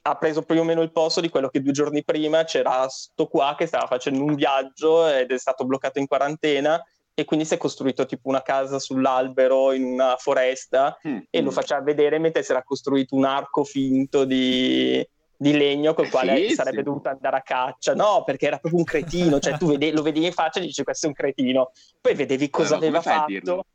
[0.07, 3.25] ha preso più o meno il posto di quello che due giorni prima c'era sto
[3.27, 6.81] qua che stava facendo un viaggio ed è stato bloccato in quarantena
[7.15, 11.45] e quindi si è costruito tipo una casa sull'albero in una foresta mm, e mm.
[11.45, 15.03] lo faceva vedere mentre si era costruito un arco finto di,
[15.35, 17.95] di legno col quale sì, sarebbe dovuto andare a caccia.
[17.95, 20.83] No, perché era proprio un cretino, cioè tu vede, lo vedevi in faccia e dici
[20.83, 21.71] questo è un cretino.
[22.01, 23.65] Poi vedevi cosa allora, aveva fatto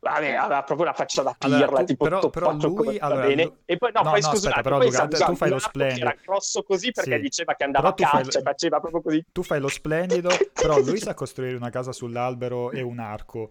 [0.00, 3.42] Vabbè, aveva proprio la faccia da pirla, allora, tu, tipo però, però lui, allora, bene.
[3.44, 3.56] Lui...
[3.64, 6.06] E poi no, no poi no, scusate, però poi Luca, tu fai lo splendido.
[6.06, 7.20] Era grosso così perché sì.
[7.20, 8.42] diceva che andava a caccia, lo...
[8.44, 9.24] faceva proprio così.
[9.32, 13.50] Tu fai lo splendido, però lui sa costruire una casa sull'albero e un arco.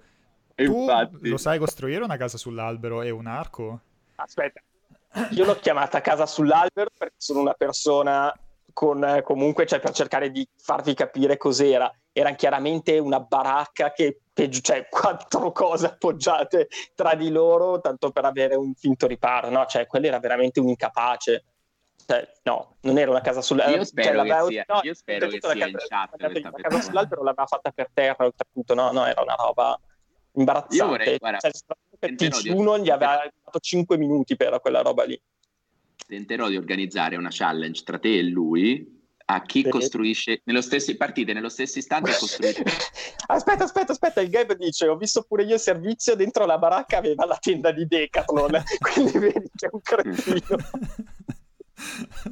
[0.56, 1.28] Tu Infatti.
[1.28, 3.82] lo sai costruire una casa sull'albero e un arco?
[4.16, 4.62] Aspetta.
[5.32, 8.34] Io l'ho chiamata casa sull'albero perché sono una persona
[8.78, 11.92] con eh, comunque, cioè per cercare di farvi capire cos'era.
[12.12, 18.26] Era chiaramente una baracca che peggio, cioè quattro cose appoggiate tra di loro, tanto per
[18.26, 19.66] avere un finto riparo, no?
[19.66, 21.44] Cioè, quello era veramente un incapace.
[22.06, 23.80] Cioè, no, non era una casa sull'albero.
[23.80, 26.52] Io spero cioè, che sia, no, io spero che sia casa, in chat la, la
[26.62, 28.92] casa sull'albero l'aveva fatta per terra, oltretutto, no?
[28.92, 29.80] No, era una roba
[30.34, 30.76] imbarazzante.
[30.76, 31.52] Io vorrei, guarda, cioè,
[31.98, 35.20] per TC1 gli aveva dato 5 minuti per quella roba lì.
[36.06, 38.96] Tenterò di organizzare una challenge tra te e lui
[39.30, 39.70] a chi sì.
[39.70, 42.64] costruisce nello stesso partite nello stesso istante costruisce.
[43.28, 46.98] Aspetta aspetta aspetta il Gabe dice ho visto pure io il servizio dentro la baracca
[46.98, 48.64] aveva la tenda di Decathlon.
[48.80, 50.58] Quindi vedi che è un cretino.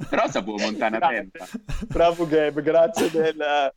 [0.09, 1.47] Però sapevo montare una tenda
[1.87, 3.73] bravo Gabe grazie del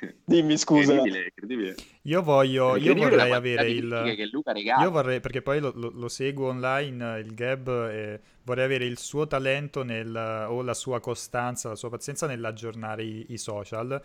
[0.24, 0.92] Dimmi scusa.
[0.92, 1.74] Incredibile, incredibile.
[2.02, 4.14] Io voglio, io vorrei avere il.
[4.16, 8.64] Che Luca Io vorrei, perché poi lo, lo, lo seguo online, il Gab, e vorrei
[8.64, 10.14] avere il suo talento nel,
[10.48, 14.00] o la sua costanza, la sua pazienza nell'aggiornare i, i social.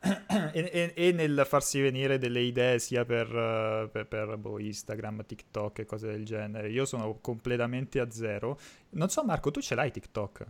[0.00, 5.80] e, e, e, nel farsi venire delle idee sia per, per, per boh, Instagram, TikTok
[5.80, 6.70] e cose del genere.
[6.70, 8.58] Io sono completamente a zero.
[8.90, 10.46] Non so, Marco, tu ce l'hai TikTok?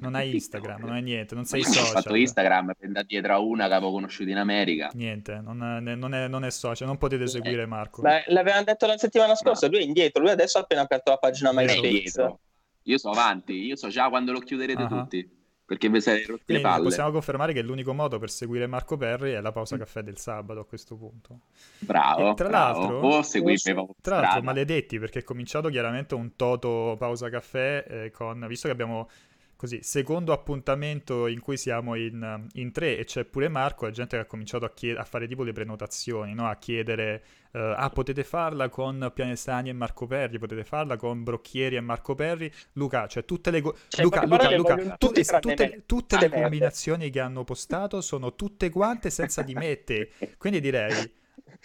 [0.00, 1.84] Non hai Instagram, non hai niente, non sei social.
[1.84, 4.90] Ho fatto Instagram per andare dietro a una che avevo conosciuto in America.
[4.94, 8.02] Niente, non è, non è, non è social, non potete eh, seguire Marco.
[8.02, 9.72] Beh, l'avevano detto la settimana scorsa, no.
[9.72, 12.36] lui è indietro, lui adesso ha appena aperto la pagina MySpace.
[12.82, 14.88] Io sono avanti, io so già quando lo chiuderete uh-huh.
[14.88, 15.36] tutti.
[15.68, 16.84] Perché vi siete rotti le palle.
[16.84, 19.78] Possiamo confermare che l'unico modo per seguire Marco Perri è la pausa mm.
[19.78, 21.40] caffè del sabato a questo punto.
[21.80, 22.30] Bravo.
[22.30, 22.78] E tra bravo.
[22.78, 28.10] l'altro, o seguirmi tra l'altro, maledetti perché è cominciato chiaramente un toto pausa caffè eh,
[28.10, 29.10] con, visto che abbiamo
[29.58, 34.16] così, secondo appuntamento in cui siamo in, in tre e c'è pure Marco, la gente
[34.16, 36.48] che ha cominciato a, chied- a fare tipo le prenotazioni, no?
[36.48, 41.74] a chiedere, uh, ah potete farla con Pianesani e Marco Perri, potete farla con Brocchieri
[41.74, 46.18] e Marco Perri, Luca, cioè tutte le, co- cioè, Luca, Luca, Luca, tutte, tutte, tutte
[46.20, 51.10] le combinazioni che hanno postato sono tutte quante senza di me te, quindi direi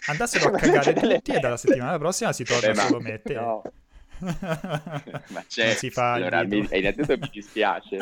[0.06, 3.34] andassero a cagare tutti e dalla settimana prossima si torna Beh, solo me e te.
[3.34, 3.62] No.
[5.28, 7.98] Ma c'è, si fa allora, mi, innanzitutto mi dispiace.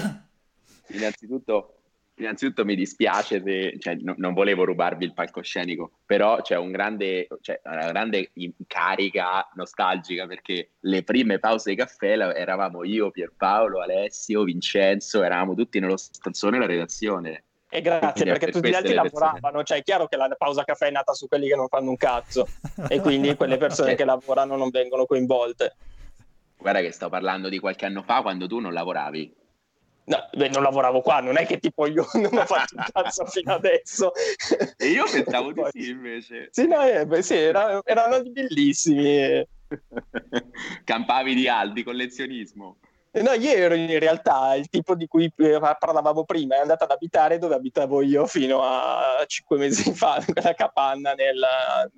[0.88, 1.76] Innanzitutto,
[2.16, 7.26] innanzitutto mi dispiace se, cioè, no, non volevo rubarvi il palcoscenico, però c'è un grande,
[7.40, 8.30] cioè, una grande
[8.66, 15.80] carica nostalgica perché le prime pause di caffè eravamo io, Pierpaolo, Alessio, Vincenzo, eravamo tutti
[15.80, 17.44] nello stanzone della redazione.
[17.74, 20.88] E grazie perché per tutti gli altri lavoravano, cioè è chiaro che la pausa caffè
[20.88, 22.46] è nata su quelli che non fanno un cazzo
[22.86, 25.74] e quindi quelle persone che lavorano non vengono coinvolte.
[26.62, 29.34] Guarda che sto parlando di qualche anno fa quando tu non lavoravi.
[30.04, 33.26] No, beh, non lavoravo qua, non è che tipo io non ho fatto un cazzo
[33.26, 34.12] fino adesso.
[34.76, 36.48] E io pensavo di sì invece.
[36.52, 39.44] Sì, no, eh, beh, sì, era, erano bellissimi.
[40.84, 42.78] Campavi di Aldi, collezionismo.
[43.10, 46.92] No, io ero in realtà il tipo di cui eh, parlavamo prima, è andato ad
[46.92, 51.44] abitare dove abitavo io fino a cinque mesi fa, in quella capanna nel,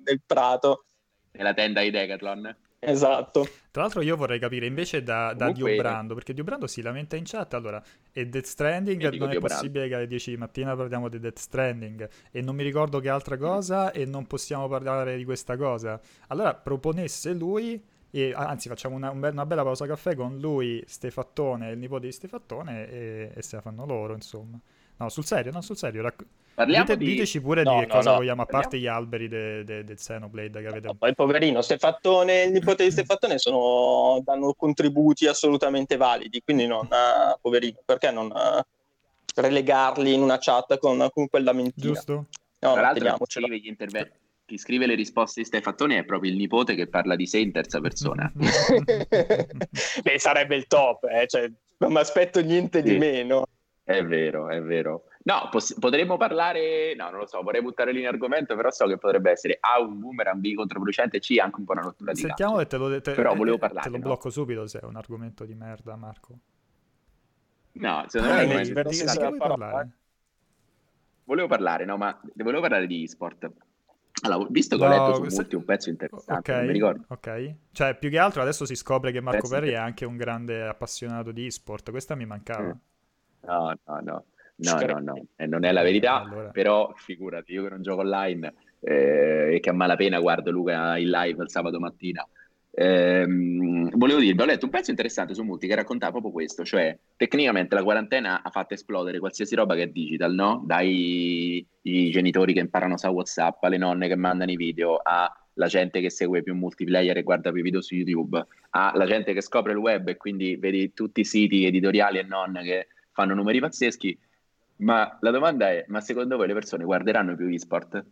[0.03, 0.85] nel Prato.
[1.31, 2.64] Nella tenda di Decathlon.
[2.85, 3.47] Esatto.
[3.71, 5.51] Tra l'altro io vorrei capire invece da, da.
[5.51, 9.39] Diobrando, perché Diobrando si lamenta in chat, allora, e Death Stranding non è Diobrando.
[9.39, 13.09] possibile che alle 10 di mattina parliamo di Death Stranding, e non mi ricordo che
[13.09, 15.99] altra cosa, e non possiamo parlare di questa cosa.
[16.27, 21.77] Allora proponesse lui, e, anzi facciamo una, una bella pausa caffè con lui, Stefattone, il
[21.77, 24.57] nipote di Stefattone, e, e se la fanno loro, insomma.
[24.97, 26.01] No, sul serio, no, sul serio.
[26.01, 26.25] Racc-
[26.63, 27.05] Dite, di...
[27.05, 28.17] Diteci pure no, di no, cosa no.
[28.17, 30.95] vogliamo, a parte gli alberi del de, de Xenoblade che avete.
[30.97, 37.37] poi poverino, Stefattone il nipote di Stefattone sono, danno contributi assolutamente validi, quindi non, uh,
[37.41, 38.61] poverino, perché non uh,
[39.35, 41.93] relegarli in una chat con, con quella mentira?
[41.93, 42.27] Giusto.
[42.59, 46.31] No, Tra l'altro chi scrive, gli interve- chi scrive le risposte di Stefattone è proprio
[46.31, 48.31] il nipote che parla di sé in terza persona.
[48.33, 51.27] Beh, sarebbe il top, eh?
[51.27, 52.91] cioè, non mi aspetto niente sì.
[52.91, 53.45] di meno.
[53.87, 55.03] È vero, è vero.
[55.25, 58.87] No, poss- potremmo parlare, no, non lo so, vorrei buttare lì in argomento, però so
[58.87, 62.21] che potrebbe essere A un boomerang, B controproducente, C anche un po' una rottura di
[62.21, 64.31] Sentiamo e te lo, te, però volevo parlare, te lo blocco no?
[64.31, 66.39] subito se è un argomento di merda, Marco.
[67.73, 69.89] No, secondo ah, me è un di, di, parlare?
[71.25, 73.51] Volevo parlare, no, ma volevo parlare di sport.
[74.23, 75.41] Allora, visto che no, ho letto su questa...
[75.41, 77.05] Multi un pezzo interessante, okay, non mi ricordo.
[77.09, 80.65] Ok, cioè più che altro adesso si scopre che Marco Perri è anche un grande
[80.65, 82.73] appassionato di sport, questa mi mancava.
[82.73, 82.93] Mm.
[83.45, 84.25] No, no, no.
[84.57, 86.49] No, no, no, e non è la verità, allora.
[86.49, 91.09] però figurati, io che non gioco online eh, e che a malapena guardo Luca in
[91.09, 92.25] live il sabato mattina.
[92.77, 96.97] Ehm, volevo dirvi, ho letto un pezzo interessante su Multi che raccontava proprio questo, cioè
[97.15, 100.61] tecnicamente la quarantena ha fatto esplodere qualsiasi roba che è digital, no?
[100.65, 106.01] Dai i genitori che imparano su WhatsApp, alle nonne che mandano i video, alla gente
[106.01, 109.77] che segue più multiplayer e guarda più video su YouTube, alla gente che scopre il
[109.77, 114.19] web e quindi vedi tutti i siti editoriali e non che fanno numeri pazzeschi,
[114.77, 118.03] ma la domanda è, ma secondo voi le persone guarderanno più e-sport?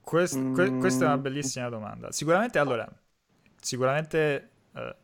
[0.00, 2.10] Quest, que, questa è una bellissima domanda.
[2.10, 2.88] Sicuramente, allora,
[3.60, 4.96] sicuramente eh,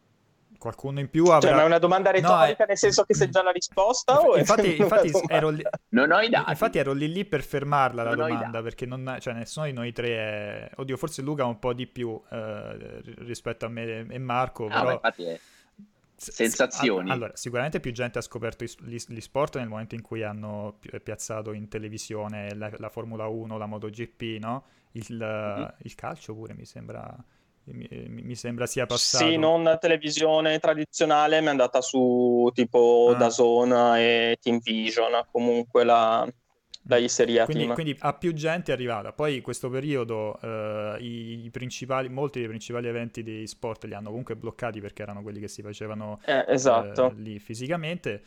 [0.58, 1.40] qualcuno in più avrà...
[1.40, 2.66] Cioè, ma è una domanda retorica no, è...
[2.66, 4.20] nel senso che sei già la risposta?
[4.20, 5.62] o infatti, infatti ero lì...
[5.90, 6.50] Non ho i dati.
[6.50, 9.92] Infatti ero lì lì per fermarla la non domanda, perché non, cioè, nessuno di noi
[9.92, 10.70] tre è...
[10.76, 14.92] Oddio, forse Luca un po' di più eh, rispetto a me e Marco, ah, però...
[14.94, 15.40] infatti è...
[16.30, 17.10] Sensazioni.
[17.10, 21.52] Allora, sicuramente più gente ha scoperto gli, gli sport nel momento in cui hanno piazzato
[21.52, 24.64] in televisione la, la Formula 1, la MotoGP, no?
[24.92, 25.68] Il, mm-hmm.
[25.78, 27.16] il calcio pure mi sembra
[27.64, 29.24] mi, mi, sembra sia passato.
[29.24, 33.18] Sì, non televisione tradizionale, ma è andata su tipo ah.
[33.18, 36.28] Dazon e Team Vision, comunque la,
[37.00, 39.12] la Serie quindi, quindi, a più gente è arrivata.
[39.12, 43.94] Poi in questo periodo eh, i, i, principali, molti dei principali eventi di sport li
[43.94, 47.10] hanno comunque bloccati perché erano quelli che si facevano eh, esatto.
[47.10, 48.22] eh, lì fisicamente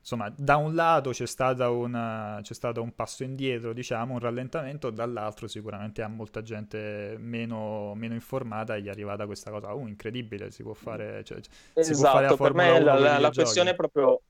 [0.00, 1.24] insomma, da un lato c'è,
[1.68, 7.94] una, c'è, stato un passo indietro, diciamo, un rallentamento, dall'altro sicuramente a molta gente meno,
[7.94, 11.22] meno informata gli è arrivata questa cosa, oh, incredibile, si può fare...
[11.22, 11.38] Cioè,
[11.74, 14.20] esatto, si può fare la per me la, la, la questione è proprio...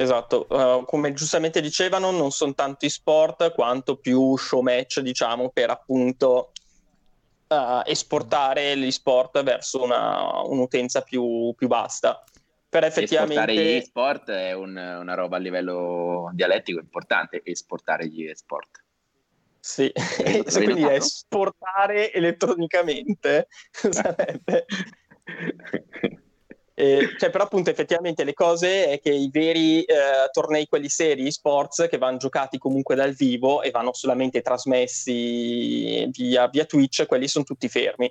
[0.00, 5.50] Esatto, uh, come giustamente dicevano, non sono tanto i sport quanto più show match, diciamo,
[5.50, 6.52] per appunto
[7.48, 12.24] uh, esportare gli sport verso una, un'utenza più, più vasta
[12.66, 13.52] per effettivamente...
[13.52, 18.82] Esportare gli sport è un, una roba a livello dialettico importante, esportare gli esport.
[19.60, 19.92] Sì,
[20.54, 24.64] quindi esportare elettronicamente sarebbe...
[26.74, 31.30] Eh, cioè, però appunto effettivamente le cose è che i veri eh, tornei, quelli seri,
[31.30, 37.28] sports, che vanno giocati comunque dal vivo e vanno solamente trasmessi via, via Twitch, quelli
[37.28, 38.10] sono tutti fermi.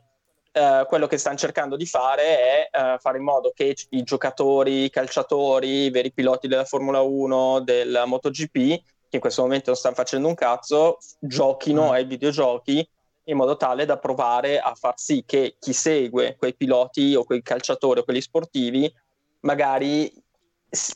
[0.52, 4.86] Uh, quello che stanno cercando di fare è uh, fare in modo che i giocatori,
[4.86, 8.82] i calciatori, i veri piloti della Formula 1, del MotoGP, che
[9.15, 11.91] in questo momento non stanno facendo un cazzo, giochino mm.
[11.91, 12.88] ai videogiochi
[13.30, 17.42] in modo tale da provare a far sì che chi segue quei piloti o quei
[17.42, 18.92] calciatori o quelli sportivi
[19.42, 20.12] magari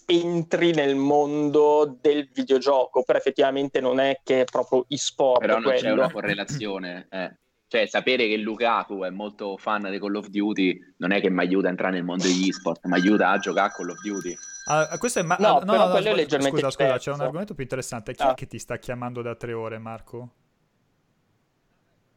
[0.05, 5.39] entri nel mondo del videogioco, però effettivamente non è che è proprio e-sport.
[5.39, 5.79] Però non quello.
[5.79, 7.07] c'è una correlazione.
[7.09, 7.37] Eh.
[7.67, 11.39] Cioè, sapere che Lukaku è molto fan di Call of Duty non è che mi
[11.39, 14.35] aiuta a entrare nel mondo degli esport, mi aiuta a giocare a Call of Duty.
[14.65, 17.11] Ah, questo è ma- no, no, no, no, quello no, è leggermente scusa, scusa, c'è
[17.11, 18.13] un argomento più interessante.
[18.13, 18.31] Chi ah.
[18.31, 20.29] è che ti sta chiamando da tre ore, Marco?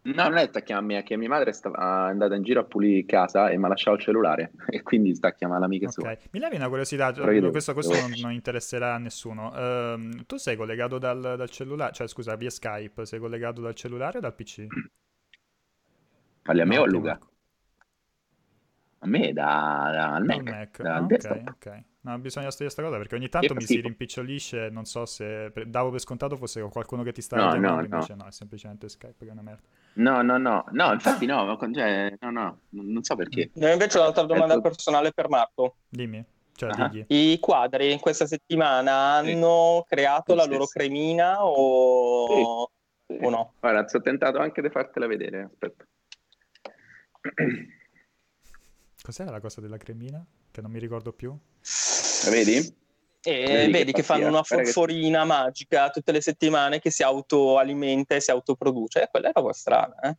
[0.06, 2.64] No, non è sta chiamando me, è che mia madre è andata in giro a
[2.64, 6.16] pulire casa e mi ha lasciato il cellulare e quindi sta chiamando l'amica okay.
[6.16, 6.28] sua.
[6.30, 9.48] Mi levi una curiosità, devo, questo, questo non, non, interesserà a nessuno.
[9.48, 14.18] Uh, tu sei collegato dal, dal, cellulare, cioè scusa, via Skype, sei collegato dal cellulare
[14.18, 14.66] o dal PC?
[16.42, 17.18] Parli a me no, o a Luca?
[19.06, 20.82] A me da, da al Mac, Mac.
[20.82, 21.82] Dal ah, ok, ok.
[22.00, 25.90] No, bisogna studiare questa cosa perché ogni tanto mi si rimpicciolisce, non so se davo
[25.90, 28.22] per scontato fosse qualcuno che ti sta no, chiamando, no, invece no.
[28.22, 29.62] no, è semplicemente Skype che è una merda.
[29.94, 33.50] No, no, no, no, infatti no, cioè, no, no, non so perché.
[33.54, 34.62] No, invece ho un'altra domanda ecco.
[34.62, 35.76] personale per Marco.
[35.88, 36.24] Dimmi.
[36.52, 37.04] Cioè, uh-huh.
[37.08, 39.94] I quadri in questa settimana hanno sì.
[39.94, 40.78] creato sì, la loro sì.
[40.78, 42.70] cremina o...
[43.06, 43.52] o no?
[43.60, 45.84] Guarda, sono tentato anche di fartela vedere, aspetta.
[49.06, 50.26] Cos'era la cosa della cremina?
[50.50, 51.30] Che non mi ricordo più.
[51.30, 52.56] La vedi?
[53.22, 55.26] E vedi, vedi che, che fanno una forforina che...
[55.26, 59.04] magica tutte le settimane che si autoalimenta e si autoproduce.
[59.04, 60.16] Eh, quella è una roba strana, eh?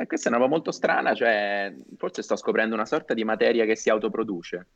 [0.00, 3.66] Eh, questa è una roba molto strana, cioè forse sto scoprendo una sorta di materia
[3.66, 4.66] che si autoproduce.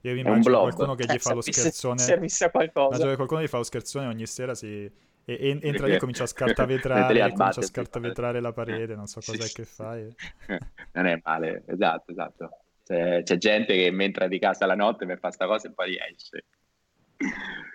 [0.00, 2.00] Io vi immagino qualcuno che gli eh, fa lo scherzone.
[2.00, 3.14] Servisse a qualcosa.
[3.14, 4.90] qualcuno gli fa lo scherzone ogni sera si
[5.24, 9.52] e, entra lì e comincia a scartavetrare, comincia a scartavetrare la parete, non so cos'è
[9.52, 10.12] che fai.
[10.92, 12.50] non è male, esatto, esatto.
[12.84, 15.72] C'è, c'è, gente che mentre è di casa la notte per fare sta cosa e
[15.72, 16.44] poi esce.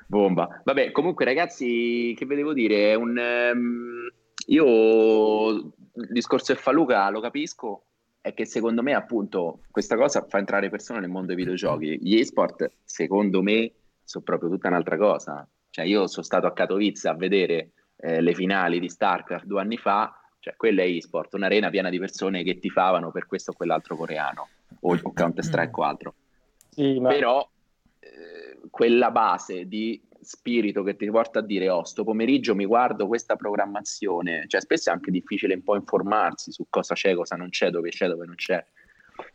[0.08, 0.62] Bomba.
[0.64, 2.96] Vabbè, comunque ragazzi, che vedevo dire?
[2.96, 4.10] Un, um,
[4.48, 7.86] io il discorso del Faluca lo capisco,
[8.22, 12.00] è che secondo me appunto questa cosa fa entrare persone nel mondo dei videogiochi.
[12.02, 13.72] Gli esport, secondo me,
[14.04, 15.48] sono proprio tutta un'altra cosa.
[15.76, 19.76] Cioè, io sono stato a Katowice a vedere eh, le finali di StarCraft due anni
[19.76, 23.98] fa, cioè quella è eSport, un'arena piena di persone che tifavano per questo o quell'altro
[23.98, 24.48] coreano,
[24.80, 26.14] o, o Counter-Strike o altro.
[26.70, 27.10] Sì, ma...
[27.10, 27.46] Però
[28.00, 33.06] eh, quella base di spirito che ti porta a dire oh, sto pomeriggio mi guardo
[33.06, 37.50] questa programmazione, cioè spesso è anche difficile un po' informarsi su cosa c'è, cosa non
[37.50, 38.66] c'è, dove c'è, dove non c'è.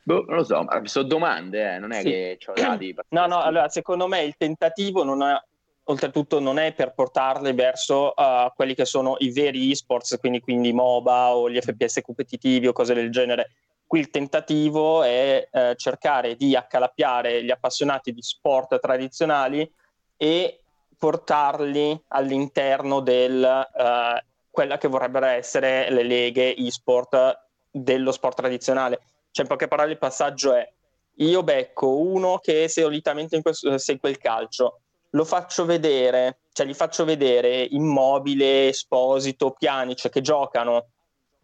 [0.03, 2.09] Boh, non lo so, ma sono domande, eh, non è sì.
[2.09, 2.97] che ho dati.
[3.11, 5.45] No, no, allora secondo me il tentativo non ha
[5.91, 10.73] oltretutto non è per portarle verso uh, quelli che sono i veri esports, quindi, quindi
[10.73, 13.51] MOBA o gli FPS competitivi o cose del genere.
[13.87, 19.69] Qui il tentativo è uh, cercare di accalappiare gli appassionati di sport tradizionali
[20.17, 20.61] e
[20.97, 24.19] portarli all'interno di uh,
[24.51, 29.01] quella che vorrebbero essere le leghe e-sport dello sport tradizionale.
[29.33, 30.73] Cioè, in poche parole, il passaggio è
[31.17, 34.81] io becco uno che solitamente in questo, segue il calcio,
[35.11, 40.87] lo faccio vedere, cioè gli faccio vedere Immobile, Esposito, Pianic che giocano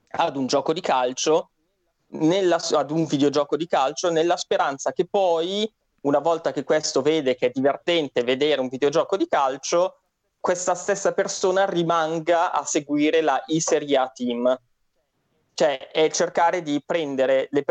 [0.09, 1.51] ad un gioco di calcio,
[2.09, 5.71] nella, ad un videogioco di calcio, nella speranza che poi,
[6.03, 9.99] una volta che questo vede che è divertente vedere un videogioco di calcio,
[10.39, 14.57] questa stessa persona rimanga a seguire la I-Serie A Team.
[15.55, 17.65] Cioè, è cercare di prendere le,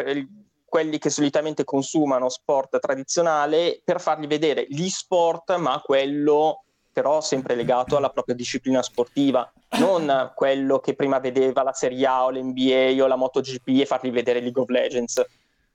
[0.66, 7.56] quelli che solitamente consumano sport tradizionale per fargli vedere gli sport, ma quello però sempre
[7.56, 13.04] legato alla propria disciplina sportiva, non quello che prima vedeva la Serie A o l'NBA
[13.04, 15.22] o la MotoGP e fargli vedere League of Legends,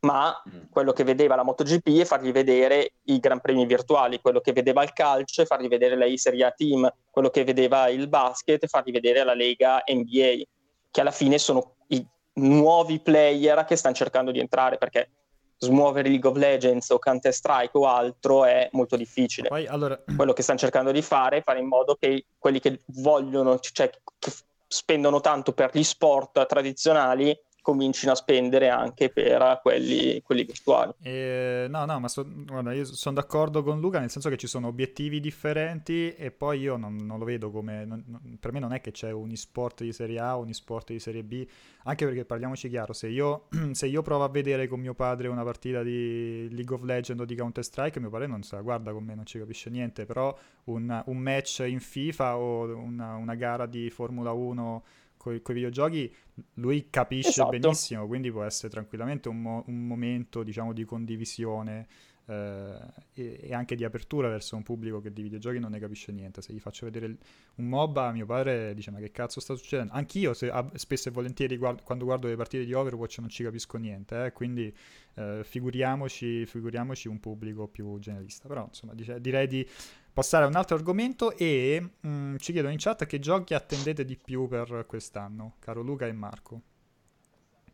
[0.01, 0.71] ma mm.
[0.71, 4.83] quello che vedeva la MotoGP e fargli vedere i Gran Premi virtuali, quello che vedeva
[4.83, 8.69] il calcio e fargli vedere la Serie A Team, quello che vedeva il basket e
[8.69, 10.43] fargli vedere la Lega NBA,
[10.91, 12.03] che alla fine sono i
[12.35, 15.11] nuovi player che stanno cercando di entrare perché
[15.59, 19.49] smuovere League of Legends o Counter Strike o altro è molto difficile.
[19.49, 19.99] Poi, allora...
[20.17, 23.91] Quello che stanno cercando di fare è fare in modo che quelli che vogliono, cioè
[24.19, 24.33] che
[24.67, 30.93] spendono tanto per gli sport tradizionali comincino a spendere anche per quelli, quelli virtuali.
[31.03, 34.47] Eh, no, no, ma so, guarda, io sono d'accordo con Luca nel senso che ci
[34.47, 37.85] sono obiettivi differenti e poi io non, non lo vedo come...
[37.85, 40.99] Non, per me non è che c'è un e-sport di Serie A un e-sport di
[40.99, 41.47] Serie B,
[41.85, 45.43] anche perché parliamoci chiaro, se io, se io provo a vedere con mio padre una
[45.43, 49.05] partita di League of Legends o di Counter Strike, mio padre non sa, guarda con
[49.05, 53.67] me, non ci capisce niente, però un, un match in FIFA o una, una gara
[53.67, 54.83] di Formula 1
[55.21, 56.15] con i videogiochi
[56.55, 57.51] lui capisce esatto.
[57.51, 61.87] benissimo, quindi può essere tranquillamente un, mo- un momento diciamo di condivisione
[62.31, 62.79] eh,
[63.15, 66.41] e, e, anche di apertura verso un pubblico che di videogiochi non ne capisce niente.
[66.41, 67.19] Se gli faccio vedere il,
[67.57, 69.93] un MOBA, mio padre dice: Ma che cazzo sta succedendo?
[69.93, 73.43] Anch'io, se, a, spesso e volentieri, guardo, quando guardo le partite di Overwatch, non ci
[73.43, 74.27] capisco niente.
[74.27, 74.73] Eh, quindi
[75.15, 78.47] eh, figuriamoci, figuriamoci, un pubblico più generalista.
[78.47, 79.67] Però, insomma, dice, direi di
[80.13, 84.05] passare a un altro argomento e mh, mm, ci chiedono in chat che giochi attendete
[84.05, 86.63] di più per quest'anno, caro Luca e Marco.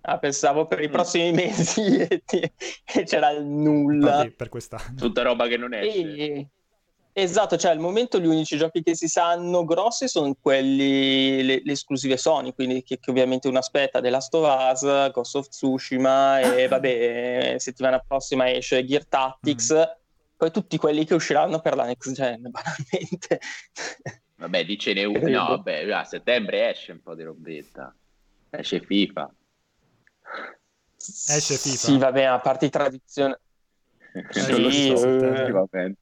[0.09, 0.93] Ah, pensavo per i mm.
[0.93, 2.22] prossimi mesi e,
[3.05, 4.16] c'era il nulla.
[4.16, 4.95] Infatti, per quest'anno.
[4.97, 6.01] Tutta roba che non esce.
[6.01, 6.49] E...
[7.18, 11.72] Esatto, cioè al momento gli unici giochi che si sanno grossi sono quelli, le, le
[11.72, 16.41] esclusive Sony, quindi che, che, ovviamente uno aspetta The Last of Us, Ghost of Tsushima
[16.41, 20.05] e vabbè, settimana prossima esce Gear Tactics, mm.
[20.37, 23.41] Poi tutti quelli che usciranno per la next gen, banalmente.
[24.37, 27.95] Vabbè, dicene uno, no, vabbè, a settembre esce un po' di robetta,
[28.51, 29.34] esce FIFA.
[30.99, 31.76] Esce FIFA.
[31.76, 33.41] Sì, vabbè, a parte i tradizionali.
[34.30, 35.97] sì, eh...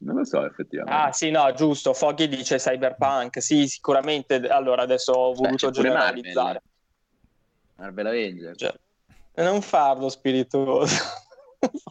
[0.00, 1.00] Non lo so, effettivamente.
[1.00, 1.94] Ah, sì, no, giusto.
[1.94, 3.40] Foggy dice Cyberpunk.
[3.40, 4.34] Sì, sicuramente.
[4.48, 6.62] Allora, adesso ho voluto Beh, generalizzare.
[7.76, 8.56] Marvel, Marvel Avenger.
[8.56, 8.74] Cioè,
[9.36, 10.94] non farlo spiritoso.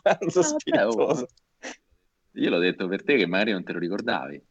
[0.02, 1.28] Farlo ah, spiritoso.
[2.34, 4.44] Io l'ho detto per te che magari non te lo ricordavi.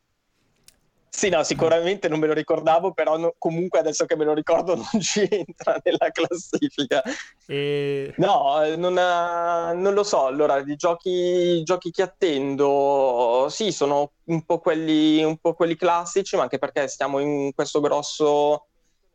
[1.14, 4.75] Sì, no, sicuramente non me lo ricordavo, però no, comunque adesso che me lo ricordo
[4.93, 7.03] non ci entra nella classifica.
[7.47, 8.14] E...
[8.16, 10.25] No, non, ha, non, lo so.
[10.25, 16.35] Allora, i giochi, giochi, che attendo, sì, sono un po, quelli, un po' quelli classici,
[16.37, 18.68] ma anche perché stiamo in questo grosso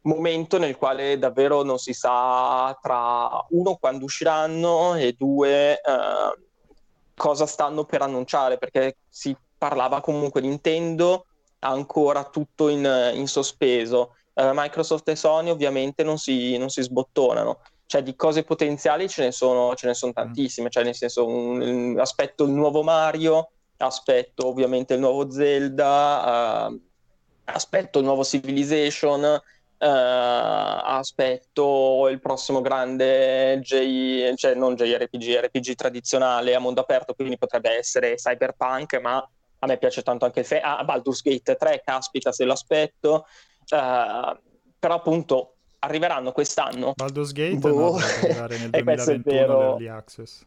[0.07, 5.81] momento nel quale davvero non si sa tra uno quando usciranno e due eh,
[7.15, 11.25] cosa stanno per annunciare, perché si parlava comunque di Nintendo
[11.59, 14.15] ancora tutto in, in sospeso.
[14.33, 17.61] Uh, Microsoft e Sony ovviamente non si, non si, sbottonano.
[17.87, 20.15] Cioè di cose potenziali ce ne sono, ce ne sono mm.
[20.15, 26.67] tantissime, cioè nel senso un, un, aspetto il nuovo Mario, aspetto ovviamente il nuovo Zelda,
[26.69, 26.81] uh,
[27.45, 29.41] aspetto il nuovo Civilization,
[29.79, 37.37] uh, aspetto il prossimo grande J, cioè non JRPG, RPG tradizionale a mondo aperto, quindi
[37.37, 39.27] potrebbe essere Cyberpunk, ma
[39.59, 43.25] a me piace tanto anche il fe- ah, Baldur's Gate 3, caspita se lo aspetto,
[43.69, 44.37] uh,
[44.79, 46.93] però appunto arriveranno quest'anno.
[46.95, 47.69] Baldur's Gate boh.
[47.69, 50.45] no, arrivare nel 2021 early access.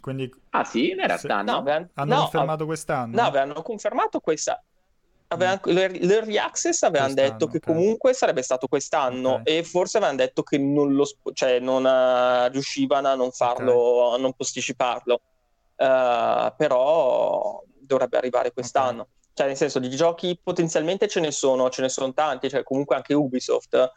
[0.00, 1.62] Quindi, ah sì, in realtà no.
[1.62, 1.88] no.
[1.94, 3.16] Hanno no, confermato quest'anno?
[3.16, 4.62] No, avevano confermato questa...
[5.32, 9.58] Avevano, l'early access avevano detto che comunque sarebbe stato quest'anno okay.
[9.58, 14.18] e forse avevano detto che non, lo, cioè non uh, riuscivano a non farlo, okay.
[14.18, 15.20] a non posticiparlo.
[15.76, 19.02] Uh, però dovrebbe arrivare quest'anno.
[19.02, 19.14] Okay.
[19.34, 22.96] Cioè, nel senso, di giochi potenzialmente ce ne sono, ce ne sono tanti, cioè comunque
[22.96, 23.92] anche Ubisoft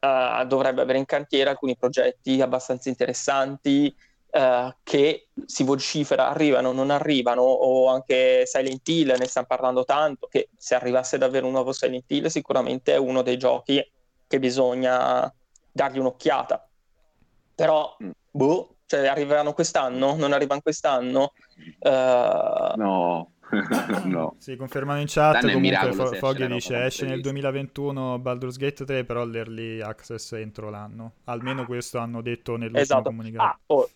[0.00, 3.94] uh, dovrebbe avere in cantiere alcuni progetti abbastanza interessanti
[4.38, 10.28] uh, che si vocifera, arrivano, non arrivano, o anche Silent Hill, ne stiamo parlando tanto,
[10.28, 13.84] che se arrivasse davvero un nuovo Silent Hill sicuramente è uno dei giochi
[14.26, 15.32] che bisogna
[15.72, 16.68] dargli un'occhiata.
[17.54, 18.10] Però, mm.
[18.30, 20.14] boh, cioè arriveranno quest'anno?
[20.14, 21.32] Non arrivano quest'anno?
[21.80, 22.76] Uh...
[22.76, 23.32] No.
[24.04, 24.36] no.
[24.38, 25.40] Si confermano in chat.
[25.40, 30.70] Danno comunque Fo- Foggy dice esce nel 2021 Baldur's Gate 3, però l'early access entro
[30.70, 31.14] l'anno.
[31.24, 33.02] Almeno questo hanno detto nell'ultimo esatto.
[33.02, 33.44] comunicato.
[33.44, 33.90] Ah, oh.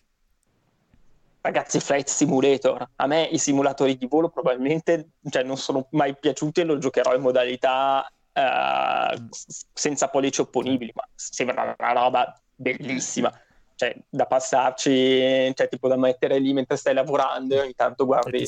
[1.45, 2.87] Ragazzi, Flight Simulator.
[2.95, 7.13] A me i simulatori di volo probabilmente cioè, non sono mai piaciuti e lo giocherò
[7.13, 9.27] in modalità uh,
[9.73, 13.29] senza pollici opponibili, ma sembra una roba bellissima
[13.75, 18.47] cioè, da passarci, cioè, tipo da mettere lì mentre stai lavorando e ogni tanto guardi,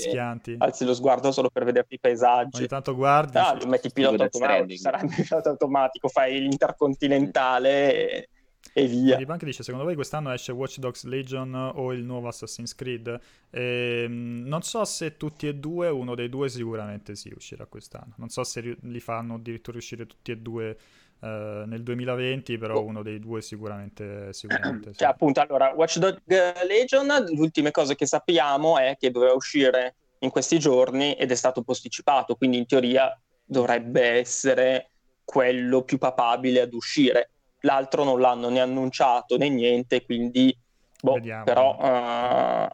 [0.58, 2.60] alzi lo sguardo solo per vederti i paesaggi.
[2.60, 3.38] Ogni tanto guardi.
[3.38, 3.68] Ah, sì.
[3.68, 8.30] metti il pilota automatico, sarà il pilota automatico, fai l'intercontinentale e,
[8.78, 9.16] e via.
[9.16, 13.20] Ribank dice, secondo voi quest'anno esce Watch Dogs Legion o il nuovo Assassin's Creed?
[13.52, 18.16] Ehm, non so se tutti e due, uno dei due sicuramente sì uscirà quest'anno.
[18.18, 20.78] Non so se li fanno addirittura uscire tutti e due
[21.18, 25.00] Uh, nel 2020, però uno dei due sicuramente, sicuramente sì.
[25.00, 26.22] Cioè, appunto, allora, Watch Dog
[26.68, 31.36] Legion, le ultime cose che sappiamo è che doveva uscire in questi giorni ed è
[31.36, 34.90] stato posticipato, quindi in teoria dovrebbe essere
[35.24, 37.30] quello più papabile ad uscire.
[37.66, 40.56] L'altro non l'hanno né annunciato né niente, quindi
[41.02, 41.44] boh, Vediamo.
[41.44, 42.70] però uh,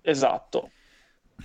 [0.00, 0.70] esatto.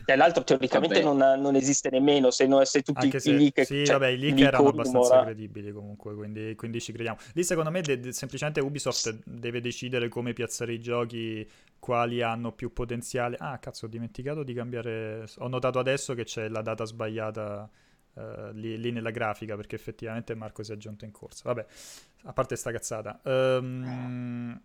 [0.10, 3.66] E l'altro teoricamente non, non, esiste nemmeno se, no, se tutti se, i leak...
[3.66, 7.18] Sì, cioè, vabbè, i leak erano abbastanza credibili comunque, quindi, quindi, ci crediamo.
[7.34, 11.46] Lì secondo me de- de- semplicemente Ubisoft deve decidere come piazzare i giochi,
[11.78, 13.36] quali hanno più potenziale.
[13.38, 15.26] Ah, cazzo, ho dimenticato di cambiare...
[15.40, 17.70] Ho notato adesso che c'è la data sbagliata...
[18.18, 21.44] Uh, lì, lì, nella grafica perché effettivamente Marco si è aggiunto in corsa.
[21.46, 21.66] Vabbè,
[22.24, 23.20] a parte sta cazzata.
[23.26, 24.60] Um,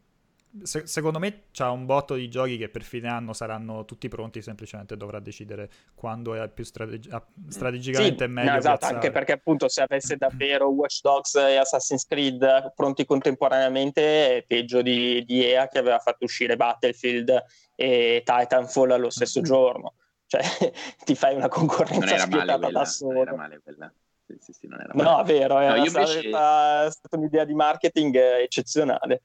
[0.63, 4.43] se- secondo me c'ha un botto di giochi che per fine anno saranno tutti pronti,
[4.43, 7.11] semplicemente dovrà decidere quando è più strategi-
[7.49, 8.51] strategicamente sì, meglio.
[8.51, 14.37] No, esatto, anche perché appunto se avesse davvero Watch Dogs e Assassin's Creed pronti contemporaneamente
[14.37, 17.45] è peggio di, di EA che aveva fatto uscire Battlefield
[17.75, 19.45] e Titanfall allo stesso mm.
[19.45, 19.95] giorno.
[20.33, 20.41] Cioè
[21.05, 23.13] ti fai una concorrenza spietata da solo.
[23.13, 23.93] Non era male quella.
[24.25, 25.11] Sì, sì, sì, non era male.
[25.11, 26.29] No, vero, è no, stata, invece...
[26.29, 29.23] stata un'idea di marketing eccezionale.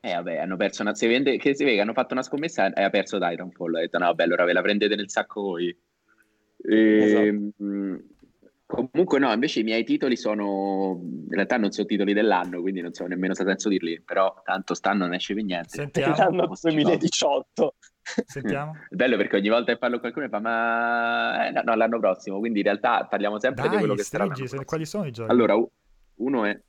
[0.00, 0.94] Eh vabbè, hanno perso una...
[0.94, 3.76] Si vede, che si vede che hanno fatto una scommessa e ha perso Titanfall.
[3.76, 5.68] Ha detto no, vabbè, allora ve la prendete nel sacco voi.
[6.56, 7.22] E, esatto.
[7.22, 8.04] Ehm,
[8.66, 10.98] comunque no, invece i miei titoli sono...
[11.02, 14.00] In realtà non sono titoli dell'anno, quindi non so nemmeno se senso dirli.
[14.00, 15.68] Però tanto stanno non esce più niente.
[15.68, 16.16] Sentiamo.
[16.16, 17.74] L'anno 2018.
[18.02, 18.76] Sentiamo.
[18.88, 21.48] È bello perché ogni volta che parlo con qualcuno fa ma...
[21.48, 22.38] Eh, no, no, l'anno prossimo.
[22.38, 24.28] Quindi in realtà parliamo sempre Dai, di quello che sarà.
[24.64, 25.30] Quali sono i giochi?
[25.30, 25.54] Allora,
[26.16, 26.60] uno è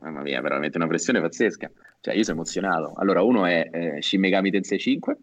[0.00, 1.70] Mamma mia, veramente una pressione pazzesca.
[2.00, 2.92] Cioè, io sono emozionato.
[2.96, 5.16] Allora, uno è eh, Shin Megami Tensei 5,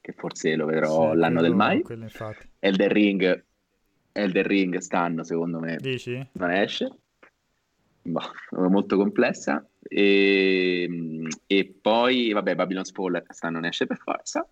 [0.00, 1.84] che forse lo vedrò sì, l'anno quello, del mai.
[2.58, 3.44] Elden Ring,
[4.12, 5.76] Elden Ring stanno, secondo me.
[5.78, 6.26] Dici?
[6.32, 6.90] Non esce.
[8.02, 8.22] Boh,
[8.70, 9.66] molto complessa.
[9.82, 10.88] E,
[11.46, 14.48] e, poi, vabbè, Babylon's Fall stanno non esce per forza.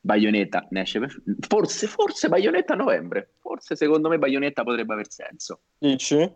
[0.00, 3.30] Bayonetta ne esce per forse, forse Bayonetta a novembre.
[3.40, 5.60] Forse secondo me Bayonetta potrebbe aver senso.
[5.78, 6.30] Dici?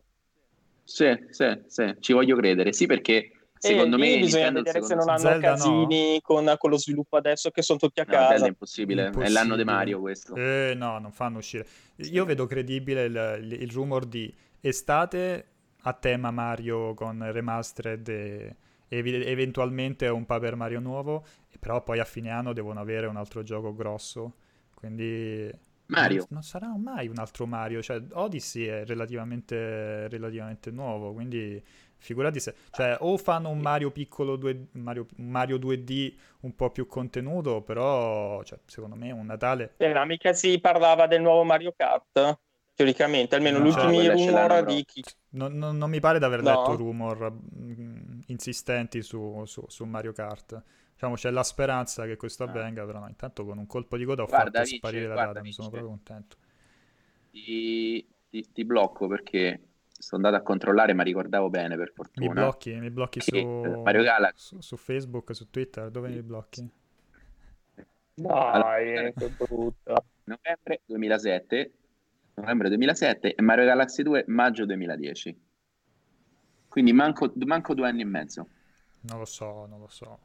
[0.84, 2.72] Sì, sì, sì, ci voglio credere.
[2.72, 6.20] Sì, perché secondo me bisogna vedere se non hanno Zelda casini no.
[6.22, 8.28] con, con, lo sviluppo adesso che sono tutti a no, casa.
[8.30, 9.06] Zelda è impossibile.
[9.06, 9.30] impossibile.
[9.30, 10.34] è l'anno di Mario questo.
[10.34, 11.66] Eh, no, non fanno uscire.
[11.96, 15.46] Io vedo credibile il, il, il rumor di estate
[15.82, 18.56] a tema Mario con remastered e,
[18.92, 21.24] e eventualmente un Paper Mario nuovo,
[21.58, 24.34] però poi a fine anno devono avere un altro gioco grosso.
[24.74, 25.50] Quindi
[25.86, 26.18] Mario.
[26.18, 31.62] Non, non, sarà mai un altro Mario, cioè Odyssey è relativamente, relativamente nuovo, quindi
[31.96, 32.54] figurati se...
[32.70, 38.42] Cioè, o fanno un Mario piccolo, 2, Mario, Mario 2D un po' più contenuto, però
[38.42, 39.72] cioè, secondo me un Natale...
[39.78, 42.40] Eh, ma mica si parlava del nuovo Mario Kart?
[42.74, 45.04] Teoricamente, almeno no, l'ultimo cioè, rumor di chi...
[45.30, 46.50] Non, non, non, mi pare di aver no.
[46.50, 50.62] letto rumor mm, insistenti su, su, su Mario Kart
[51.02, 52.48] diciamo c'è la speranza che questo ah.
[52.48, 55.14] avvenga, però no, intanto con un colpo di coda ho guarda, fatto vince, sparire la
[55.14, 56.36] data, mi sono proprio contento.
[57.30, 59.60] Ti, ti, ti, blocco perché
[59.90, 62.26] sono andato a controllare, ma ricordavo bene per fortuna.
[62.26, 63.36] Mi blocchi, mi blocchi su,
[63.82, 64.46] Mario Galaxy.
[64.46, 66.70] Su, su, Facebook, su Twitter, dove mi blocchi?
[68.14, 70.04] Dai, allora, che brutto.
[70.24, 71.72] Novembre 2007,
[72.34, 75.40] novembre 2007 e Mario Galaxy 2 maggio 2010.
[76.68, 78.48] Quindi manco, manco due anni e mezzo.
[79.02, 80.18] Non lo so, non lo so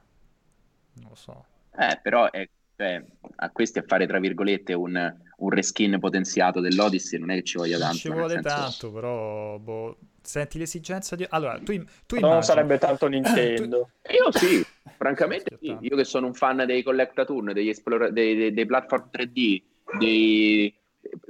[0.99, 1.45] non lo so.
[1.77, 3.03] Eh, però è, cioè,
[3.35, 7.57] a questi a fare, tra virgolette, un, un reskin potenziato dell'Odyssey non è che ci
[7.57, 7.97] voglia tanto.
[7.97, 8.49] ci vuole senso...
[8.49, 11.25] tanto, però, boh, senti l'esigenza di...
[11.29, 11.65] Allora, tu,
[12.05, 12.21] tu immagini...
[12.21, 13.89] Non sarebbe tanto Nintendo.
[14.01, 14.11] tu...
[14.11, 14.65] Io sì,
[14.97, 15.77] francamente sì.
[15.81, 18.09] Io che sono un fan dei Collectaturn, degli esplora...
[18.09, 19.63] dei, dei, dei platform 3D,
[19.99, 20.75] dei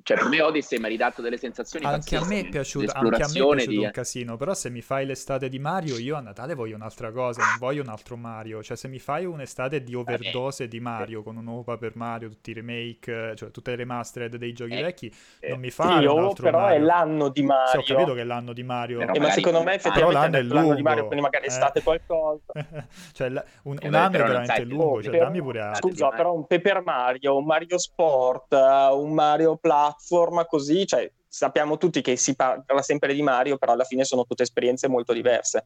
[0.04, 3.00] cioè per me Odyssey mi ha ridato delle sensazioni anche a me è piaciuto, anche
[3.00, 3.78] a me è piaciuto di...
[3.78, 7.42] un casino però se mi fai l'estate di Mario io a Natale voglio un'altra cosa
[7.42, 8.64] non voglio un altro Mario.
[8.64, 11.24] Cioè se mi fai un'estate di overdose eh, di Mario eh.
[11.24, 14.82] con un nuovo Paper Mario tutti i remake cioè tutte le remastered dei giochi eh,
[14.82, 15.50] vecchi eh.
[15.50, 16.78] non mi fa sì, un altro però Mario.
[16.78, 19.02] è l'anno di Mario sì, ho capito che è l'anno di Mario.
[19.02, 22.44] Eh, ma secondo me effettivamente è l'anno, di Mario quindi magari estate qualcosa.
[23.14, 23.30] Cioè
[23.64, 25.90] un, un anno è veramente lungo cioè dammi pure altro.
[25.90, 32.02] scusa però un Paper Mario un Mario Sport un Mario Platform così cioè sappiamo tutti
[32.02, 35.66] che si parla sempre di Mario, però alla fine sono tutte esperienze molto diverse.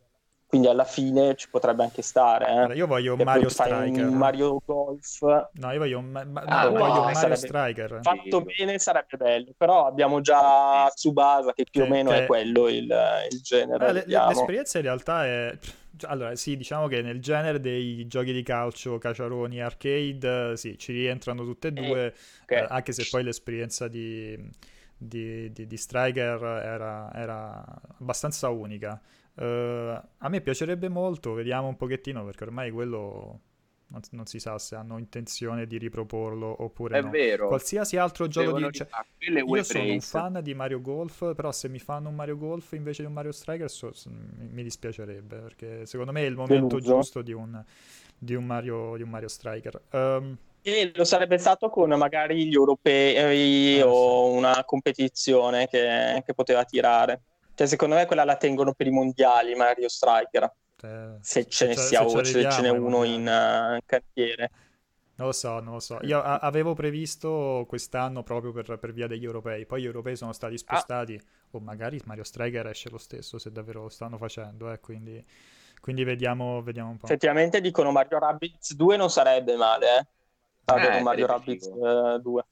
[0.51, 2.47] Quindi alla fine ci potrebbe anche stare.
[2.47, 2.57] Eh?
[2.57, 4.05] Allora, io voglio un Mario Striker.
[4.05, 5.21] Un Mario Golf.
[5.53, 7.35] No, io voglio ma- ma- ah, no, voglio Mario sarebbe...
[7.37, 7.99] Striker.
[8.01, 12.23] Fatto bene sarebbe bello, però abbiamo già Tsubasa che più che, o meno che...
[12.23, 12.93] è quello il,
[13.31, 13.87] il genere.
[13.87, 15.57] Ah, le, l'esperienza in realtà è...
[16.07, 21.43] Allora, sì, diciamo che nel genere dei giochi di calcio, caciaroni, arcade, sì, ci rientrano
[21.43, 22.63] tutte e due, eh, okay.
[22.63, 24.37] eh, anche se poi l'esperienza di
[25.01, 29.01] di, di, di Striker era, era, abbastanza unica.
[29.33, 33.39] Uh, a me piacerebbe molto, vediamo un pochettino perché ormai quello
[33.91, 37.09] non, non, si sa se hanno intenzione di riproporlo oppure È no.
[37.09, 37.47] vero.
[37.47, 38.71] Qualsiasi altro gioco di...
[38.71, 38.87] Cioè,
[39.19, 43.01] io sono un fan di Mario Golf, però se mi fanno un Mario Golf invece
[43.01, 46.95] di un Mario Striker so, so, mi dispiacerebbe perché secondo me è il momento Deluso.
[46.95, 47.61] giusto di un,
[48.17, 49.81] di un, Mario, di un Mario Striker.
[49.91, 54.37] Um, e lo sarebbe stato con magari gli europei eh, o sì.
[54.37, 57.21] una competizione che, che, poteva tirare.
[57.55, 60.51] Cioè, secondo me quella la tengono per i mondiali, Mario Striker.
[60.83, 64.51] Eh, se ce ne sia se ce n'è uno in uh, cantiere.
[65.15, 65.99] Non lo so, non lo so.
[66.01, 70.33] Io a- avevo previsto quest'anno proprio per, per, via degli europei, poi gli europei sono
[70.33, 71.23] stati spostati, ah.
[71.51, 75.23] o magari Mario Striker esce lo stesso se davvero lo stanno facendo, eh, quindi,
[75.79, 77.05] quindi vediamo, vediamo un po'.
[77.05, 80.05] Effettivamente dicono Mario Rabbids 2 non sarebbe male, eh
[80.65, 82.45] avere eh, Mario Rabbids eh, 2.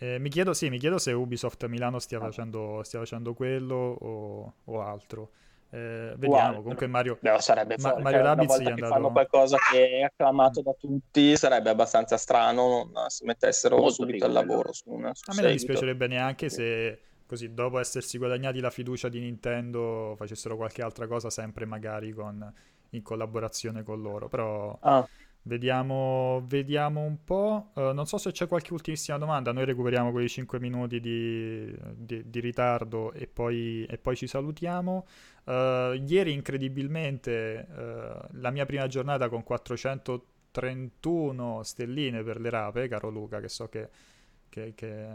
[0.00, 4.52] Eh, mi, chiedo, sì, mi chiedo se Ubisoft Milano stia, facendo, stia facendo quello o,
[4.64, 5.30] o altro.
[5.70, 6.62] Eh, vediamo, wow.
[6.62, 8.90] comunque Mario, no, sarebbe Ma- Mario Rabbids gli è andato...
[8.94, 14.24] fanno qualcosa che è acclamato da tutti sarebbe abbastanza strano non si mettessero Molto subito
[14.24, 18.60] al lavoro su una, su a me non dispiacerebbe neanche se così dopo essersi guadagnati
[18.60, 22.50] la fiducia di Nintendo facessero qualche altra cosa sempre magari con,
[22.90, 25.06] in collaborazione con loro però ah.
[25.48, 27.70] Vediamo, vediamo un po'.
[27.72, 29.50] Uh, non so se c'è qualche ultimissima domanda.
[29.50, 35.06] Noi recuperiamo quei 5 minuti di, di, di ritardo e poi, e poi, ci salutiamo.
[35.48, 43.08] Uh, ieri, incredibilmente, uh, la mia prima giornata con 431 stelline per le rape, caro
[43.08, 43.88] Luca, che so che,
[44.50, 45.06] che, che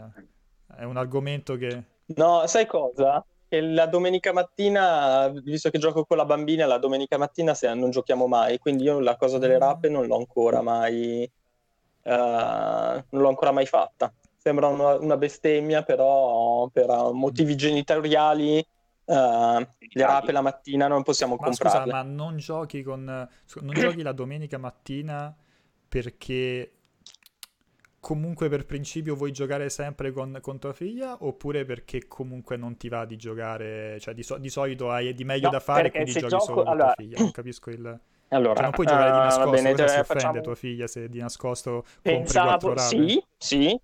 [0.76, 1.84] è un argomento che...
[2.06, 3.24] No, sai cosa?
[3.48, 7.90] che la domenica mattina, visto che gioco con la bambina, la domenica mattina se non
[7.90, 9.60] giochiamo mai, quindi io la cosa delle mm.
[9.60, 11.30] rappe non l'ho ancora mai,
[12.02, 14.12] uh, non l'ho ancora mai fatta.
[14.36, 18.66] Sembra una, una bestemmia, però per motivi genitoriali
[19.06, 21.84] Uh, le rape la mattina non possiamo ma comprarle.
[21.84, 25.34] Scusa, ma non giochi con non giochi la domenica mattina
[25.86, 26.72] perché
[28.04, 32.90] comunque per principio vuoi giocare sempre con, con, tua figlia oppure perché comunque non ti
[32.90, 36.12] va di giocare, cioè di, so, di solito hai di meglio no, da fare quindi
[36.12, 36.44] giochi gioco...
[36.44, 38.00] solo con tua figlia, non capisco il...
[38.28, 40.40] Allora, cioè non puoi giocare di ah, nascosto, uh, bene, cosa si offende facciamo...
[40.42, 43.80] tua figlia se di nascosto Pensavo, sì, sì,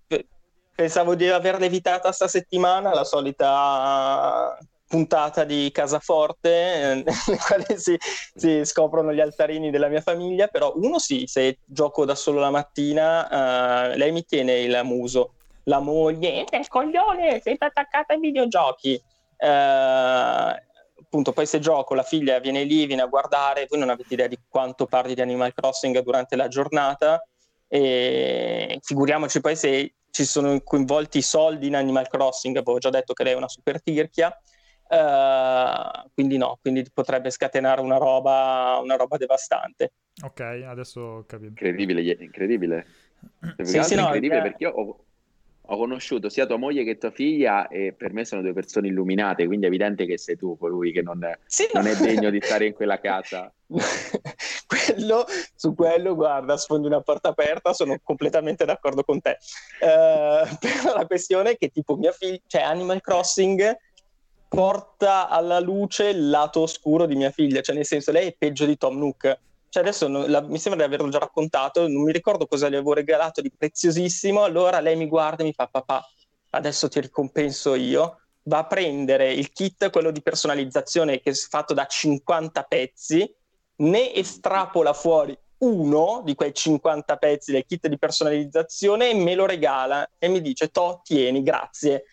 [0.75, 4.57] pensavo di averla evitata sta settimana, la solita
[4.91, 7.97] puntata di Casaforte eh, nelle quali si,
[8.35, 12.49] si, scoprono gli altarini della mia famiglia, però uno sì, se gioco da solo la
[12.49, 19.01] mattina, uh, lei mi tiene il muso, la moglie, è coglione, sei attaccata ai videogiochi.
[19.37, 20.53] Uh,
[21.01, 24.27] appunto, poi se gioco, la figlia viene lì, viene a guardare, voi non avete idea
[24.27, 27.25] di quanto parli di Animal Crossing durante la giornata,
[27.69, 33.13] e figuriamoci poi se ci sono coinvolti i soldi in Animal Crossing, avevo già detto
[33.13, 34.37] che lei è una super tirchia,
[34.91, 39.93] Uh, quindi no, quindi potrebbe scatenare una roba, una roba devastante.
[40.21, 41.47] Ok, adesso ho capito.
[41.47, 42.85] Incredibile, incredibile.
[43.61, 44.41] Sì, sì, no, incredibile eh...
[44.41, 45.05] perché io ho,
[45.61, 49.45] ho, conosciuto sia tua moglie che tua figlia e per me sono due persone illuminate,
[49.45, 51.89] quindi è evidente che sei tu colui che non, sì, non no.
[51.91, 53.49] è degno di stare in quella casa.
[54.67, 55.25] quello,
[55.55, 59.37] su quello, guarda, sfondi una porta aperta, sono completamente d'accordo con te.
[59.79, 63.77] Uh, però la questione è che tipo mia figlia, cioè Animal Crossing
[64.51, 68.65] porta alla luce il lato oscuro di mia figlia, cioè nel senso lei è peggio
[68.65, 69.39] di Tom Nook.
[69.69, 72.75] Cioè adesso non, la, mi sembra di averlo già raccontato, non mi ricordo cosa le
[72.75, 76.05] avevo regalato di preziosissimo, allora lei mi guarda e mi fa papà,
[76.49, 81.73] adesso ti ricompenso io, va a prendere il kit, quello di personalizzazione che è fatto
[81.73, 83.33] da 50 pezzi,
[83.77, 89.45] ne estrapola fuori uno di quei 50 pezzi del kit di personalizzazione e me lo
[89.45, 92.03] regala e mi dice, to, tieni, grazie.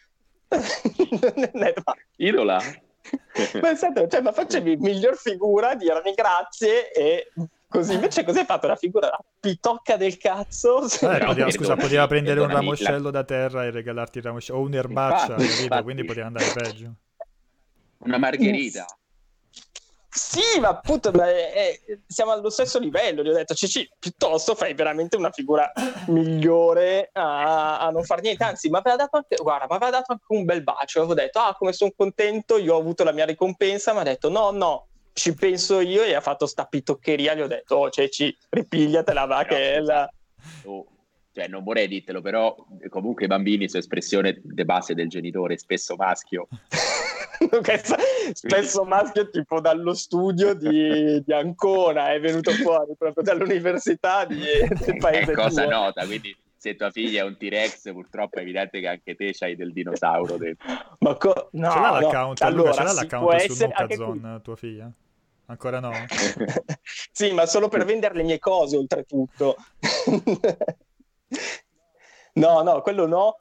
[2.17, 2.61] Idola.
[3.61, 7.33] Pensate, cioè, ma facevi miglior figura, dirmi grazie e
[7.67, 8.67] così invece così hai fatto?
[8.67, 10.83] Una figura pitocca del cazzo?
[10.85, 15.33] Eh, poteva, scusa poteva prendere un ramoscello da terra e regalarti il ramoscello o un'erbaccia
[15.35, 15.83] infatti, infatti.
[15.83, 16.95] quindi poteva andare peggio.
[17.99, 18.87] Una margherita
[20.19, 23.23] sì, ma appunto ma è, è, siamo allo stesso livello.
[23.23, 25.71] Gli ho detto, Cici, piuttosto fai veramente una figura
[26.09, 28.43] migliore a, a non fare niente.
[28.43, 30.99] Anzi, mi aveva dato anche, guarda, mi aveva dato anche un bel bacio.
[30.99, 33.93] Avevo detto, ah, come sono contento, io ho avuto la mia ricompensa.
[33.93, 36.03] Mi ha detto, no, no, ci penso io.
[36.03, 37.35] E ha fatto sta pitoccheria.
[37.35, 40.09] Gli ho detto, oh, Ceci, ripigliatela, va, che è la...
[40.65, 40.87] Oh
[41.39, 42.57] cioè non vorrei dirtelo, però
[42.89, 46.49] comunque i bambini sono espressione de base del genitore, spesso maschio.
[48.33, 54.41] spesso maschio tipo dallo studio di, di, Ancona, è venuto fuori proprio dall'università di,
[54.85, 55.33] del paese.
[55.33, 55.71] È cosa tuo.
[55.71, 59.55] nota, quindi se tua figlia è un T-Rex, purtroppo è evidente che anche te c'hai
[59.55, 60.67] del dinosauro dentro.
[60.99, 62.47] Ma co- no, ce l'ha l'account, no.
[62.47, 64.93] Allora, ce l'ha l'account su Nucazon, tua figlia?
[65.47, 65.93] Ancora no?
[67.11, 69.57] sì, ma solo per vendere le mie cose, oltretutto.
[72.35, 73.39] no, no, quello no.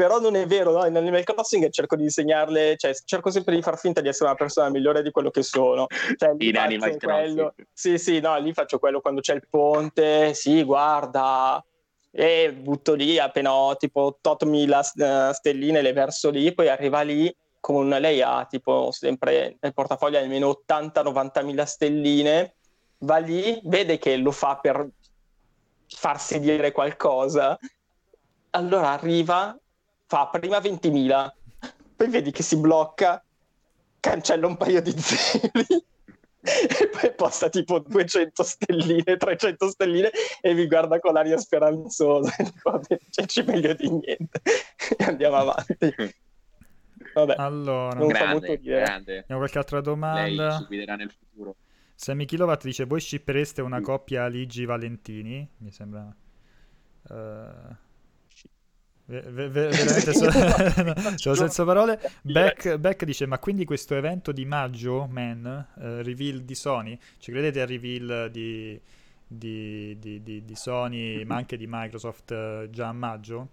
[0.00, 0.88] Però non è vero, no?
[0.88, 4.70] nel crossing cerco di insegnarle, cioè cerco sempre di far finta di essere una persona
[4.70, 5.88] migliore di quello che sono.
[6.16, 7.54] Cioè, In Animal quello...
[7.70, 11.62] Sì, sì, no, lì faccio quello quando c'è il ponte, sì, guarda,
[12.10, 17.30] e butto lì appena ho tipo 8.000 eh, stelline, le verso lì, poi arriva lì
[17.60, 22.54] con lei ha tipo sempre nel portafoglio almeno 80-90 mila stelline,
[23.00, 24.88] va lì, vede che lo fa per
[25.88, 27.58] farsi dire qualcosa,
[28.52, 29.54] allora arriva,
[30.10, 31.32] fa prima 20.000,
[31.94, 33.24] poi vedi che si blocca,
[34.00, 35.64] cancella un paio di zeri
[36.42, 42.42] e poi posta tipo 200 stelline, 300 stelline e mi guarda con l'aria speranzosa e
[42.50, 44.42] dico, vabbè, c'è meglio di niente
[44.98, 45.94] e andiamo avanti.
[47.14, 49.18] Vabbè, allora, non grande, grande.
[49.18, 50.48] Abbiamo qualche altra domanda?
[50.48, 51.54] Lei ci guiderà nel futuro.
[51.94, 55.48] Semi Kilowatt dice, voi shippereste una coppia Ligi Valentini?
[55.58, 56.12] Mi sembra...
[57.10, 57.88] Uh...
[59.10, 60.28] Ver- veramente so-
[61.30, 62.00] no, senza parole.
[62.22, 67.32] Beck, Beck, dice: Ma quindi questo evento di maggio, Man, uh, reveal di Sony, ci
[67.32, 68.80] credete al reveal di,
[69.26, 73.48] di, di, di Sony, ma anche di Microsoft uh, già a maggio?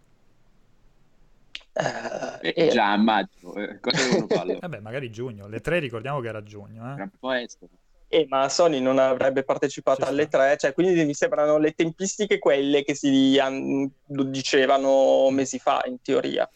[1.74, 4.28] Uh, eh, già a maggio, eh, cosa devono?
[4.62, 5.48] Vabbè, magari giugno.
[5.48, 6.96] Le tre ricordiamo che era giugno.
[6.96, 7.10] Eh?
[7.20, 7.70] Può essere.
[8.10, 10.38] Eh, ma Sony non avrebbe partecipato Ci alle sta.
[10.38, 16.02] tre, cioè, quindi mi sembrano le tempistiche quelle che si an- dicevano mesi fa, in
[16.02, 16.50] teoria.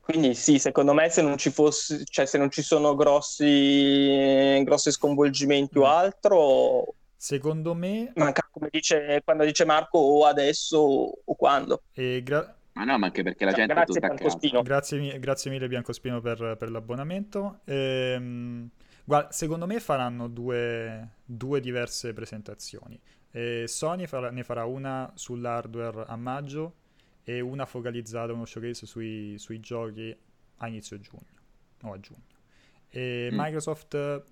[0.00, 4.90] Quindi sì, secondo me se non ci fosse, cioè se non ci sono grossi, grossi
[4.90, 5.82] sconvolgimenti mm.
[5.82, 11.82] o altro, secondo me manca come dice quando dice Marco o adesso o quando.
[11.92, 15.50] E gra- ma no, ma anche perché la cioè, gente grazie, è tutta grazie, grazie
[15.50, 17.58] mille Biancospino per, per l'abbonamento.
[17.64, 18.70] Ehm,
[19.08, 23.00] Guarda, secondo me faranno due, due diverse presentazioni.
[23.30, 26.74] Eh, Sony farà, ne farà una sull'hardware a maggio
[27.22, 30.14] e una focalizzata, uno showcase sui, sui giochi
[30.56, 31.24] a inizio giugno
[31.84, 32.24] o a giugno.
[32.90, 33.34] E mm.
[33.38, 34.24] Microsoft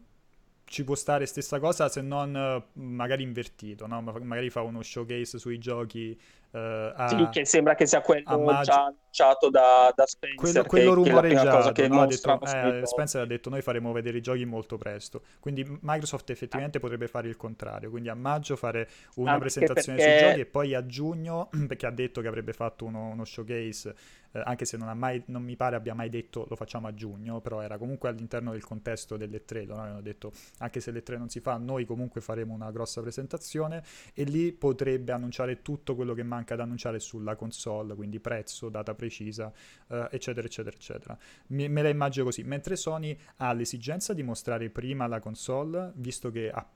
[0.65, 4.03] ci può stare stessa cosa se non magari invertito, no?
[4.03, 6.21] magari fa uno showcase sui giochi
[6.57, 10.65] Uh, a, sì, che sembra che sia quello Mag- già annunciato da, da Spencer.
[10.65, 12.07] Quello, quello rumoreggiato, no?
[12.07, 15.21] detto, eh, Spencer ha detto noi faremo vedere i giochi molto presto.
[15.39, 16.81] Quindi Microsoft effettivamente ah.
[16.81, 20.19] potrebbe fare il contrario, quindi a maggio fare una Anche presentazione perché...
[20.19, 23.95] sui giochi e poi a giugno, perché ha detto che avrebbe fatto uno, uno showcase
[24.37, 27.41] eh, anche se non, mai, non, mi pare abbia mai detto lo facciamo a giugno,
[27.41, 29.77] però era comunque all'interno del contesto delle tre, no?
[29.77, 33.83] avevano detto anche se le tre non si fa, noi comunque faremo una grossa presentazione
[34.13, 38.95] e lì potrebbe annunciare tutto quello che manca da annunciare sulla console, quindi prezzo, data
[38.95, 39.51] precisa,
[39.89, 41.19] eh, eccetera, eccetera, eccetera.
[41.49, 46.31] Me, me la immagino così, mentre Sony ha l'esigenza di mostrare prima la console, visto
[46.31, 46.67] che ha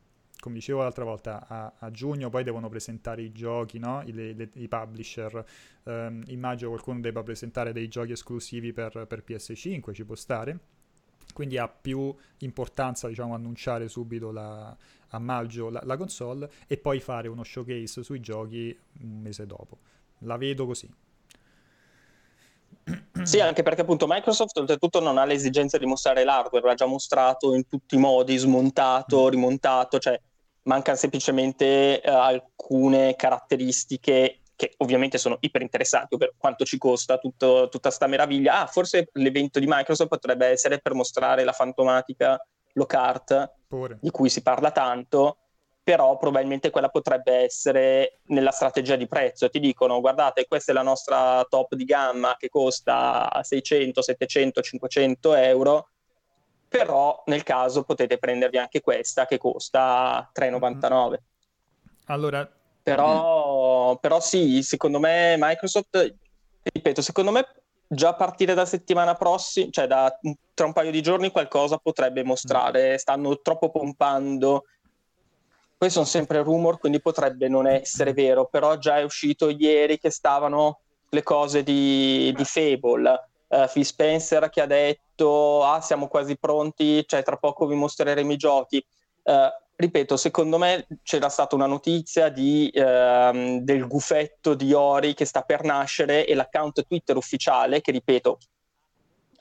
[0.40, 4.02] come dicevo l'altra volta, a, a, giugno poi devono presentare i giochi, no?
[4.04, 5.44] I, le, i publisher.
[5.84, 10.58] Um, immagino qualcuno debba presentare dei giochi esclusivi per, per, PS5, ci può stare.
[11.32, 14.76] Quindi ha più importanza, diciamo, annunciare subito la,
[15.08, 19.78] a maggio la, la console e poi fare uno showcase sui giochi un mese dopo.
[20.20, 20.88] La vedo così.
[23.22, 27.54] Sì, anche perché appunto Microsoft oltretutto non ha l'esigenza di mostrare l'hardware, l'ha già mostrato
[27.54, 29.28] in tutti i modi, smontato, mm.
[29.28, 30.18] rimontato, cioè
[30.70, 37.68] mancano semplicemente uh, alcune caratteristiche che ovviamente sono iper interessanti, ovvero quanto ci costa tutto,
[37.70, 38.60] tutta sta meraviglia.
[38.60, 42.38] Ah, forse l'evento di Microsoft potrebbe essere per mostrare la fantomatica
[42.74, 43.98] Lockhart, Pure.
[44.00, 45.38] di cui si parla tanto,
[45.82, 49.48] però probabilmente quella potrebbe essere nella strategia di prezzo.
[49.48, 55.34] Ti dicono, guardate, questa è la nostra top di gamma che costa 600, 700, 500
[55.36, 55.88] euro,
[56.70, 61.16] però nel caso potete prendervi anche questa che costa 3,99.
[62.06, 62.48] Allora...
[62.82, 66.14] Però, però sì, secondo me Microsoft,
[66.62, 67.46] ripeto, secondo me
[67.86, 70.18] già a partire da settimana prossima, cioè da,
[70.54, 74.64] tra un paio di giorni qualcosa potrebbe mostrare, stanno troppo pompando.
[75.76, 80.10] Poi sono sempre rumor, quindi potrebbe non essere vero, però già è uscito ieri che
[80.10, 83.28] stavano le cose di, di Fable.
[83.46, 88.32] Uh, Phil Spencer che ha detto ah siamo quasi pronti, cioè tra poco vi mostreremo
[88.32, 88.84] i giochi.
[89.22, 95.24] Uh, ripeto, secondo me c'era stata una notizia di, uh, del gufetto di Ori che
[95.24, 98.38] sta per nascere e l'account Twitter ufficiale, che ripeto,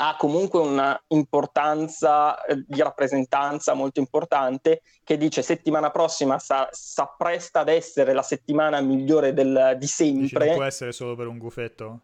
[0.02, 7.68] ha comunque un'importanza eh, di rappresentanza molto importante che dice settimana prossima sa, s'appresta ad
[7.70, 10.28] essere la settimana migliore del, di sempre.
[10.28, 12.00] Dici, non può essere solo per un gufetto?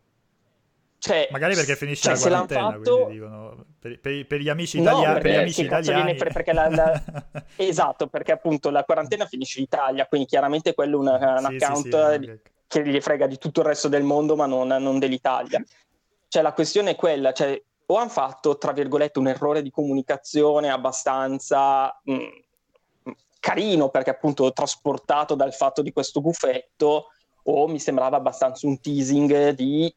[1.06, 3.08] Cioè, Magari perché finisce cioè, la quarantena, fatto...
[3.12, 5.14] dicono, per, per, per, gli amici italiani.
[5.14, 6.18] No, per gli amici italiani.
[6.18, 7.03] Fre- perché la, la...
[7.58, 11.64] esatto, perché appunto la quarantena finisce in Italia, quindi chiaramente quello è una, un sì,
[11.64, 14.97] account sì, sì, che gli frega di tutto il resto del mondo, ma non, non
[14.97, 15.64] dell'Italia.
[16.28, 20.72] Cioè la questione è quella, cioè, o hanno fatto, tra virgolette, un errore di comunicazione
[20.72, 27.10] abbastanza mh, mm, carino, perché appunto trasportato dal fatto di questo buffetto,
[27.43, 29.93] o mi sembrava abbastanza un teasing di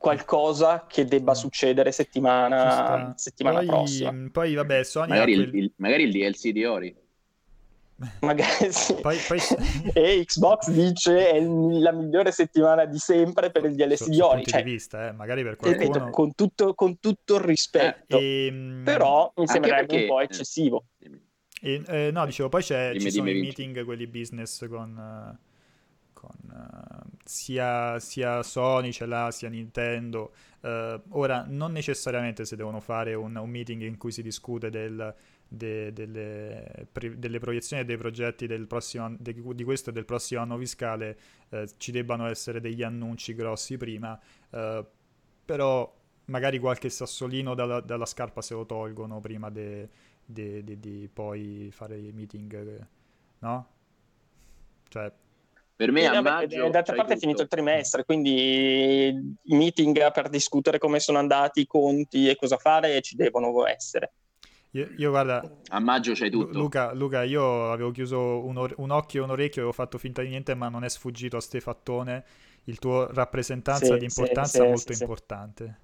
[0.00, 4.28] qualcosa che debba succedere settimana, settimana poi, prossima.
[4.32, 5.54] Poi vabbè, Sony magari, quel...
[5.54, 6.96] il, magari il DLC di Ori.
[8.20, 8.94] Magari sì.
[8.94, 9.38] Poi, poi...
[9.92, 14.46] e Xbox dice è la migliore settimana di sempre per il DLC di Ori.
[14.46, 15.92] Cioè, di vista, eh, magari per qualcuno...
[15.92, 18.16] Ripeto, con, tutto, con tutto il rispetto.
[18.16, 18.82] Eh, e...
[18.82, 20.02] Però mi sembrerebbe perché...
[20.04, 20.84] un po' eccessivo.
[21.60, 25.38] E, eh, no, dicevo, poi c'è, ci sono i meeting, quelli business con...
[26.20, 30.32] Uh, con uh, sia, sia, Sony ce l'ha, sia Nintendo.
[30.60, 35.14] Uh, ora, non necessariamente se devono fare un, un meeting in cui si discute del
[35.52, 40.04] de, delle, pre, delle, proiezioni e dei progetti del prossimo, de, di questo e del
[40.04, 41.18] prossimo anno fiscale
[41.48, 44.16] eh, ci debbano essere degli annunci grossi prima,
[45.44, 45.92] però
[46.26, 52.86] magari qualche sassolino dalla, dalla, scarpa se lo tolgono prima di poi fare i meeting,
[53.40, 53.68] no?
[54.88, 55.12] Cioè,
[55.80, 61.00] per me a maggio d'altra parte è finito il trimestre quindi meeting per discutere come
[61.00, 64.12] sono andati i conti e cosa fare ci devono essere
[64.72, 66.56] io, io, guarda, a maggio c'hai tutto.
[66.56, 70.22] Luca, Luca io avevo chiuso un, or- un, occhio e un orecchio, avevo fatto finta
[70.22, 72.24] di niente, ma non è sfuggito a ste fattone
[72.66, 75.78] il tuo rappresentanza sì, di importanza sì, molto sì, importante.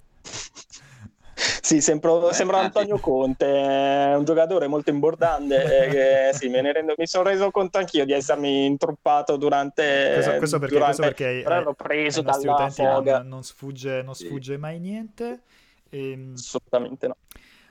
[1.60, 5.88] Sì, sembro, sembra Antonio Conte, un giocatore molto imbordante.
[5.90, 10.10] che, sì, me ne rendo, mi sono reso conto anch'io di essermi intruppato durante.
[10.14, 13.18] Questo, questo perché, durante, questo perché però ero preso dalla foga.
[13.18, 15.42] Non, non, sfugge, non sfugge mai niente.
[15.88, 16.12] E...
[16.12, 17.16] Ehm, Assolutamente no.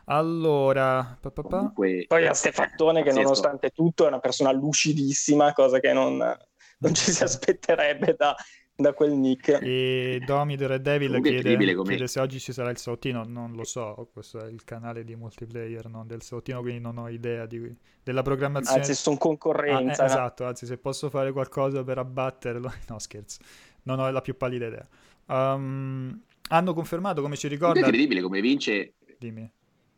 [0.06, 1.50] Allora, pa, pa, pa.
[1.50, 6.94] Comunque, poi a Stefattone che nonostante tutto è una persona lucidissima, cosa che non, non
[6.94, 8.36] ci si aspetterebbe da,
[8.76, 9.60] da quel nick.
[9.62, 13.64] E Domi The Red Devil chiede, chiede, se oggi ci sarà il Sautino, non lo
[13.64, 17.74] so, questo è il canale di multiplayer non del Sautino, quindi non ho idea di,
[18.04, 18.80] della programmazione.
[18.80, 20.04] Anzi, sono concorrenza.
[20.04, 23.40] Ah, eh, esatto, anzi, se posso fare qualcosa per abbatterlo, no scherzo,
[23.84, 24.88] non ho la più pallida idea.
[25.28, 27.80] Um, hanno confermato, come ci ricorda...
[27.80, 28.94] È incredibile come vince...
[29.18, 29.50] Dimmi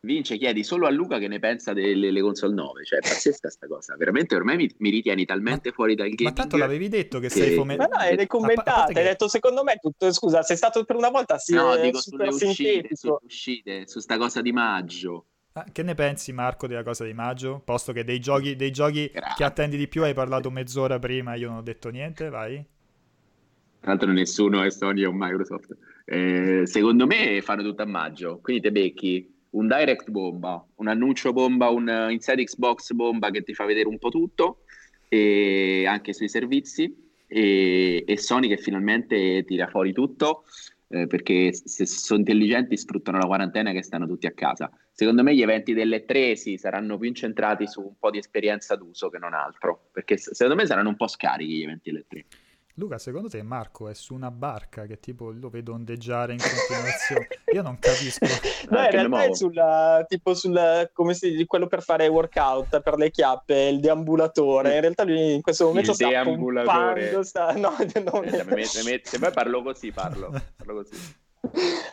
[0.02, 2.86] vince, chiedi solo a Luca che ne pensa delle, console 9.
[2.86, 3.96] Cioè, è pazzesca sta cosa.
[3.96, 6.30] Veramente ormai mi, mi ritieni talmente ma, fuori dal game.
[6.30, 7.34] Ma tanto l'avevi detto che, che...
[7.34, 7.90] sei fomentato.
[7.90, 11.38] Ma no, hai commentato, hai detto secondo me tutto, scusa, sei stato per una volta
[11.38, 15.26] sì, No, dico sulle uscite, sulle uscite, su sta cosa di maggio.
[15.54, 17.62] Ah, che ne pensi Marco della cosa di maggio?
[17.66, 21.50] Posto che dei giochi, dei giochi che attendi di più hai parlato mezz'ora prima, io
[21.50, 22.64] non ho detto niente, vai.
[23.80, 25.76] Tra l'altro nessuno è Sony o Microsoft.
[26.06, 31.34] Eh, secondo me fanno tutto a maggio, quindi te becchi un direct bomba, un annuncio
[31.34, 34.64] bomba, un inside Xbox bomba che ti fa vedere un po' tutto,
[35.08, 36.94] e anche sui servizi,
[37.28, 40.44] e, e Sony che finalmente tira fuori tutto,
[40.90, 44.70] eh, perché se sono intelligenti sfruttano la quarantena che stanno tutti a casa.
[44.92, 48.76] Secondo me gli eventi delle tre sì, saranno più incentrati su un po' di esperienza
[48.76, 52.26] d'uso che non altro, perché secondo me saranno un po' scarichi gli eventi delle tre.
[52.80, 57.28] Luca, secondo te Marco è su una barca che tipo lo vedo ondeggiare in continuazione?
[57.52, 58.24] Io non capisco.
[58.70, 62.98] no, in realtà è sulla, tipo sulla, come si dice, quello per fare workout, per
[62.98, 64.76] le chiappe, il deambulatore.
[64.76, 67.24] In realtà lui in questo momento il sta deambulatore.
[67.24, 67.52] Sta...
[67.58, 67.72] No,
[68.04, 71.16] no, eh, se poi parlo così, parlo, parlo così.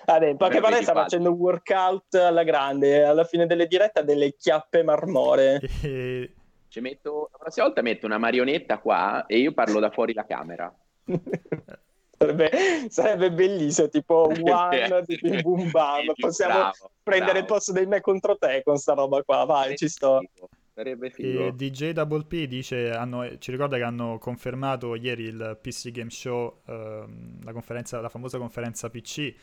[0.05, 4.35] Vabbè, in poche parole sta facendo workout alla grande, alla fine delle dirette ha delle
[4.37, 5.61] chiappe marmoree.
[5.80, 6.35] E
[6.75, 10.27] ci metto, la prossima volta metto una marionetta qua e io parlo da fuori la
[10.27, 10.75] camera.
[12.16, 12.51] Sarebbe,
[12.89, 16.12] sarebbe, bellissimo, tipo one di Boom Bam.
[16.14, 17.47] Possiamo bravo, prendere bravo.
[17.47, 19.45] il posto dei me contro te con sta roba qua.
[19.45, 20.20] Vai, sarebbe ci sto.
[20.20, 20.49] Figo.
[20.72, 21.47] Sarebbe figo.
[21.47, 26.11] E DJ Double P dice, hanno, ci ricorda che hanno confermato ieri il PC Game
[26.11, 29.35] Show, ehm, la, la, famosa conferenza PC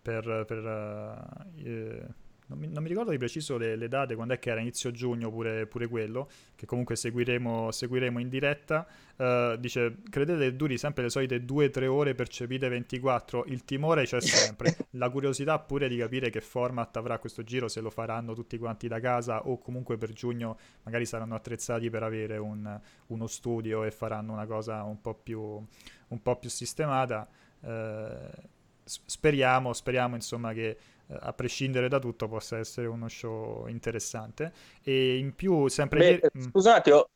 [0.00, 2.06] per, per eh,
[2.50, 4.90] non mi, non mi, ricordo di preciso le, le, date, quando è che era inizio
[4.90, 8.86] giugno pure, pure quello, che comunque seguiremo, seguiremo in diretta.
[9.16, 13.44] Uh, dice, credete duri sempre le solite 2-3 ore percepite 24?
[13.46, 17.80] Il timore c'è sempre, la curiosità pure di capire che format avrà questo giro, se
[17.80, 22.36] lo faranno tutti quanti da casa o comunque per giugno magari saranno attrezzati per avere
[22.36, 27.28] un, uno studio e faranno una cosa un po' più, un po più sistemata.
[27.60, 28.48] Uh,
[28.82, 30.76] speriamo, speriamo insomma che
[31.18, 34.52] a prescindere da tutto possa essere uno show interessante
[34.82, 36.20] e in più sempre Beh, ieri...
[36.38, 36.48] Mm.
[36.50, 37.08] scusate ho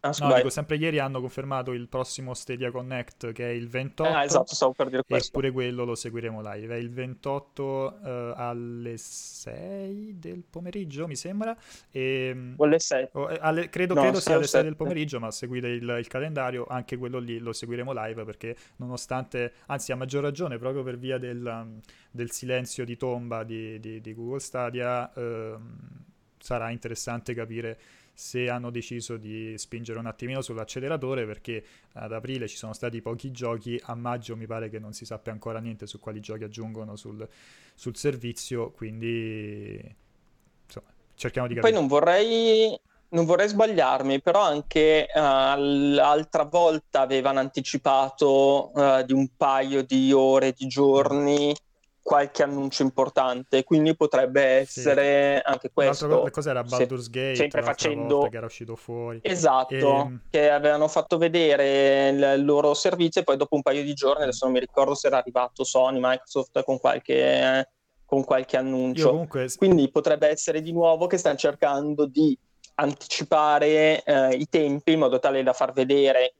[0.00, 4.08] Ah, no, dico, sempre ieri hanno confermato il prossimo Stadia Connect che è il 28.
[4.08, 5.28] Ah, esatto, stavo per dire questo.
[5.28, 6.74] E pure quello lo seguiremo live.
[6.76, 11.56] È il 28 uh, alle 6 del pomeriggio, mi sembra.
[11.90, 13.08] E, mm, o alle 6.
[13.12, 16.06] O, eh, alle, credo, no, credo sia alle 6 del pomeriggio, ma seguite il, il,
[16.06, 20.96] calendario, anche quello lì lo seguiremo live perché nonostante, anzi a maggior ragione, proprio per
[20.96, 21.80] via del, um,
[22.12, 25.60] del silenzio di tomba di, di, di Google Stadia, uh,
[26.38, 27.78] sarà interessante capire
[28.18, 33.30] se hanno deciso di spingere un attimino sull'acceleratore perché ad aprile ci sono stati pochi
[33.30, 36.96] giochi, a maggio mi pare che non si sappia ancora niente su quali giochi aggiungono
[36.96, 37.26] sul,
[37.76, 39.80] sul servizio, quindi
[40.66, 41.72] insomma, cerchiamo di capire.
[41.72, 42.76] Poi non vorrei,
[43.10, 45.20] non vorrei sbagliarmi, però anche uh,
[45.94, 51.54] l'altra volta avevano anticipato uh, di un paio di ore, di giorni
[52.08, 55.50] qualche annuncio importante, quindi potrebbe essere sì.
[55.50, 56.06] anche questo.
[56.06, 57.34] L'altra cos'era Baldur's Gate?
[57.34, 59.20] Sempre facendo che era uscito fuori.
[59.22, 59.80] Esatto, e...
[59.80, 64.22] Ehm, che avevano fatto vedere il loro servizio e poi dopo un paio di giorni,
[64.22, 67.68] adesso non mi ricordo se era arrivato Sony, Microsoft con qualche,
[68.06, 69.10] con qualche annuncio.
[69.10, 69.52] Comunque...
[69.58, 72.34] Quindi potrebbe essere di nuovo che stanno cercando di
[72.76, 76.32] anticipare eh, i tempi in modo tale da far vedere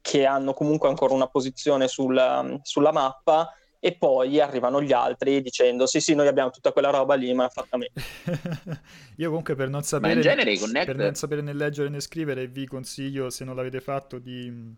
[0.00, 3.54] che hanno comunque ancora una posizione sul, sulla mappa
[3.84, 7.48] e poi arrivano gli altri dicendo sì sì noi abbiamo tutta quella roba lì ma
[7.48, 7.90] fatta a me.
[9.16, 13.28] Io comunque per non sapere genere, per non sapere né leggere né scrivere vi consiglio
[13.28, 14.72] se non l'avete fatto di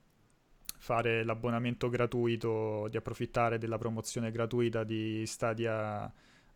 [0.79, 6.11] fare l'abbonamento gratuito di approfittare della promozione gratuita di Stadia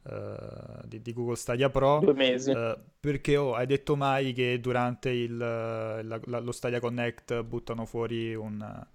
[0.05, 1.99] uh, di, di, Google Stadia Pro.
[1.99, 2.51] Due mesi.
[2.51, 7.85] Uh, perché oh, hai detto mai che durante il, la, la, lo Stadia Connect buttano
[7.85, 8.87] fuori un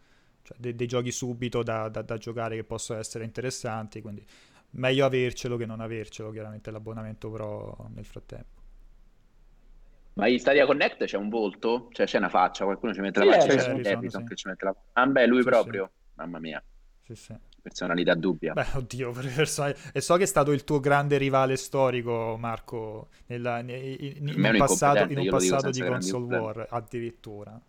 [0.44, 4.26] cioè dei, dei giochi subito da, da, da, giocare che possono essere interessanti, quindi
[4.72, 8.62] meglio avercelo che non avercelo, chiaramente l'abbonamento pro nel frattempo.
[10.16, 11.90] Ma in Stadia Connect c'è un volto?
[11.92, 14.36] Cioè c'è una faccia, qualcuno ci mette la faccia, c'è Harrison, sì.
[14.36, 16.10] ci mette la Ah beh, lui sì, proprio, sì.
[16.16, 16.64] mamma mia.
[17.02, 17.36] Sì, sì.
[17.62, 18.54] Personalità dubbia.
[18.54, 23.60] Beh, oddio, person- e so che è stato il tuo grande rivale storico, Marco, nella,
[23.60, 27.60] in, in, in, passato, in un passato di console war, addirittura.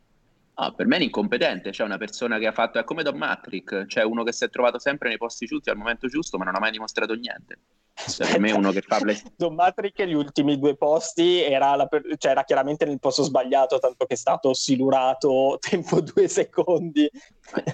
[0.56, 3.86] Ah, per me è incompetente, c'è una persona che ha fatto, è come Don Matrick,
[3.86, 6.54] c'è uno che si è trovato sempre nei posti giusti al momento giusto, ma non
[6.54, 7.58] ha mai dimostrato niente.
[7.94, 9.16] Cioè, per me uno che fa play...
[9.36, 11.88] Don Matrick gli ultimi due posti era, la,
[12.18, 17.10] cioè, era, chiaramente nel posto sbagliato, tanto che è stato silurato tempo due secondi.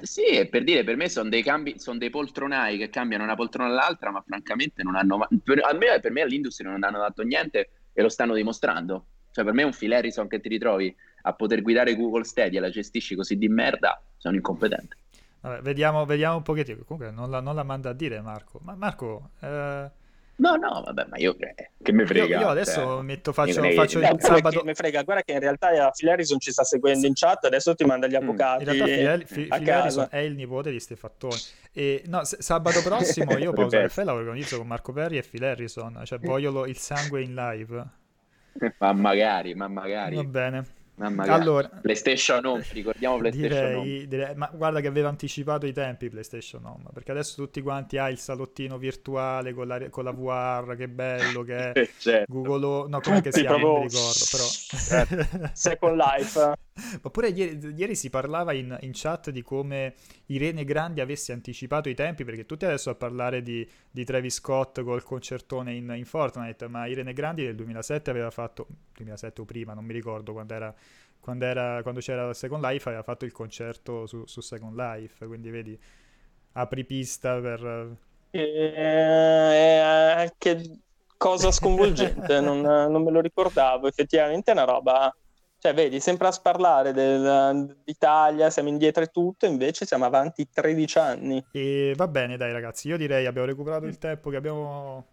[0.00, 3.34] sì, e per dire, per me sono dei cambi, sono dei poltronai che cambiano una
[3.34, 5.26] poltrona all'altra, ma francamente non hanno...
[5.42, 9.04] Per, a me, per me all'industria non hanno dato niente e lo stanno dimostrando.
[9.32, 12.60] Cioè, per me è un Phil Harrison che ti ritrovi a poter guidare Google Stadia,
[12.60, 14.96] la gestisci così di merda, sono incompetente.
[15.40, 16.82] Vabbè, vediamo, vediamo un pochettino.
[16.86, 18.60] Comunque non la, non la, manda a dire Marco.
[18.62, 19.30] Ma Marco...
[19.40, 19.90] Eh...
[20.40, 22.36] No, no, vabbè, ma io che mi frega.
[22.36, 24.62] Io, io adesso cioè, metto, faccio, faccio il sabato.
[24.64, 27.84] mi frega, guarda che in realtà Phil Harrison ci sta seguendo in chat, adesso ti
[27.84, 28.62] manda gli mm, avvocati.
[28.64, 31.36] In realtà Phil, Phil Harrison è il nipote di Stefattoni.
[31.72, 35.44] E no, s- sabato prossimo io pausa caffè la organizzo con Marco Perri e Phil
[35.44, 37.86] Harrison, cioè voglio lo, il sangue in live.
[38.78, 40.16] Ma magari, ma magari.
[40.16, 40.64] Va bene.
[41.00, 44.06] Allora, PlayStation Home, ricordiamo PlayStation direi, Home.
[44.06, 48.12] Direi, ma guarda che aveva anticipato i tempi PlayStation Home, perché adesso tutti quanti hai
[48.12, 52.32] il salottino virtuale con la, con la VR, che bello che è certo.
[52.32, 56.52] Google no, come che si chiama, non mi ricordo, però Second Life.
[57.02, 59.94] Ma pure ieri, ieri si parlava in, in, chat di come
[60.26, 64.82] Irene Grandi avesse anticipato i tempi, perché tutti adesso a parlare di, di Travis Scott
[64.82, 69.74] col concertone in, in, Fortnite, ma Irene Grandi nel 2007 aveva fatto, 2007 o prima,
[69.74, 70.74] non mi ricordo quando era,
[71.18, 75.50] quando, era, quando c'era Second Life, aveva fatto il concerto su, su Second Life, quindi
[75.50, 75.78] vedi,
[76.52, 77.96] apri pista per...
[78.32, 80.78] Eh, che
[81.16, 85.14] cosa sconvolgente, non, non me lo ricordavo, effettivamente è una roba
[85.60, 91.44] Cioè, vedi, sempre a sparlare dell'Italia, siamo indietro e tutto, invece siamo avanti 13 anni.
[91.52, 95.06] E va bene, dai ragazzi, io direi abbiamo recuperato il tempo che abbiamo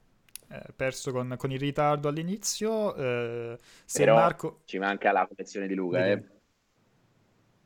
[0.48, 2.96] eh, perso con, con, il ritardo all'inizio.
[2.96, 4.62] Eh, se Però Marco...
[4.64, 6.24] ci manca la collezione di Luca, eh.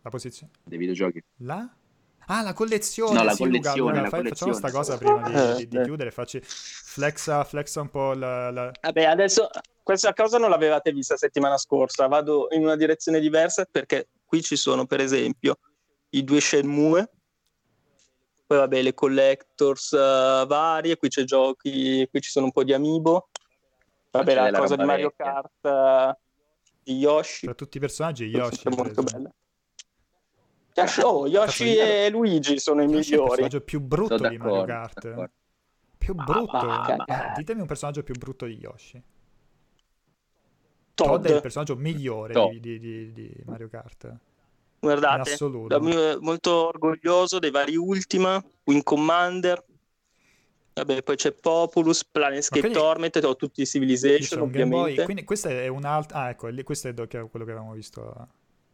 [0.02, 0.52] La posizione?
[0.64, 1.24] Dei videogiochi.
[1.38, 1.72] La?
[2.26, 3.14] Ah, la collezione!
[3.14, 4.54] No, la sì, collezione, Luca, Luca, la fai, collezione.
[4.54, 5.84] Facciamo sta cosa prima di, di, di Eh.
[5.84, 6.10] chiudere.
[6.10, 8.50] Facci flexa, flexa un po' la...
[8.50, 8.72] la...
[8.82, 9.48] Vabbè, adesso
[9.84, 14.56] questa cosa non l'avevate vista settimana scorsa, vado in una direzione diversa perché qui ci
[14.56, 15.58] sono per esempio
[16.10, 17.10] i due Shenmue,
[18.46, 22.74] poi vabbè le collectors eh, varie, qui c'è giochi, qui ci sono un po' di
[22.74, 23.30] amiibo,
[24.12, 25.42] vabbè la della cosa di Mario vecchia.
[25.62, 26.20] Kart, eh,
[26.84, 28.68] di Yoshi, Tra tutti i personaggi, Yoshi.
[28.68, 29.32] è molto bella.
[31.04, 33.28] Oh, Yoshi e Luigi sono i Yoshi è il migliori.
[33.30, 35.30] personaggio più brutto di Mario Kart.
[35.98, 36.66] Più Ma- brutto.
[36.66, 39.02] ma- ma- Ditemi un personaggio più brutto di Yoshi.
[40.94, 44.16] Todd, Todd è il personaggio migliore di, di- di- di Mario Kart.
[44.80, 45.36] Guardate,
[46.22, 49.64] molto orgoglioso dei vari Ultima, Wing Commander.
[50.74, 55.04] Vabbè, poi c'è Populus, Planescape quindi- Torment, ho tutti i Civilization, Game Boy, ovviamente.
[55.04, 56.18] quindi questo è un altro.
[56.18, 58.28] Ah, ecco, questo è quello che avevamo visto la,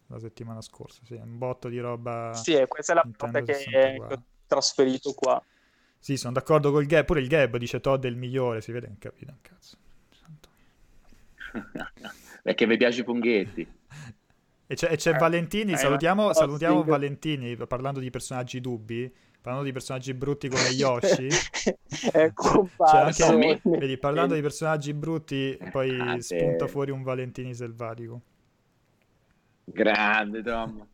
[0.07, 1.01] la settimana scorsa.
[1.03, 2.33] Sì, un botto di roba.
[2.35, 4.15] Sì, questa è la parte che 64.
[4.15, 5.43] ho trasferito qua.
[5.99, 7.03] Sì, sono d'accordo col Gab.
[7.05, 8.61] Pure il Gab dice Todd è il migliore.
[8.61, 9.75] Si vede, non capito un cazzo.
[12.43, 13.67] Perché vi piace i funghetti.
[14.69, 15.73] E c'è, e c'è Eh, Valentini.
[15.73, 16.83] eh, salutiamo salutiamo.
[16.83, 19.13] Valentini parlando di personaggi dubbi.
[19.39, 21.27] Parlando di personaggi brutti come Yoshi.
[22.11, 23.23] è comparso.
[23.23, 28.21] C'è anche- Vedi, parlando di personaggi brutti, poi Ah, spunta fuori un Valentini selvatico.
[29.63, 30.85] Grande Tom.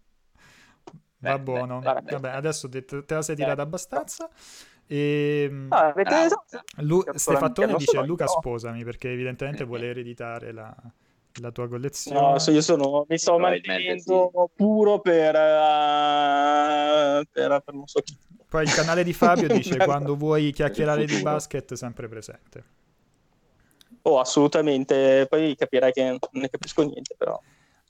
[1.20, 1.80] Va Beh, buono.
[1.80, 2.12] beh, beh.
[2.12, 4.30] Vabbè, adesso te, te la sei tirata abbastanza.
[4.88, 6.62] E Ah, avete esatto.
[6.78, 8.32] Lu- Stefattone dice so, Luca no.
[8.32, 10.76] sposami perché evidentemente vuole ereditare la,
[11.42, 12.20] la tua collezione.
[12.20, 18.16] No, so- io sono, mi sto mantenendo puro per, eh, per, per non so chi.
[18.48, 22.64] Poi il canale di Fabio dice quando vuoi chiacchierare di basket sempre presente.
[24.04, 25.26] Oh, assolutamente.
[25.30, 27.40] Poi capirai che non ne capisco niente, però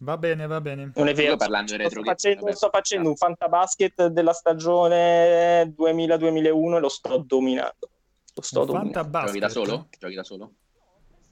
[0.03, 0.91] Va bene, va bene.
[0.95, 1.37] non è vero.
[1.37, 7.17] Parlando di Sto retro facendo, sto facendo un fantabasket della stagione 2000-2001 e lo sto
[7.25, 7.89] dominando.
[8.35, 8.93] Lo sto Un dominando.
[8.93, 9.27] fantabasket.
[9.27, 9.87] Giochi da solo?
[9.97, 10.51] Giochi da solo?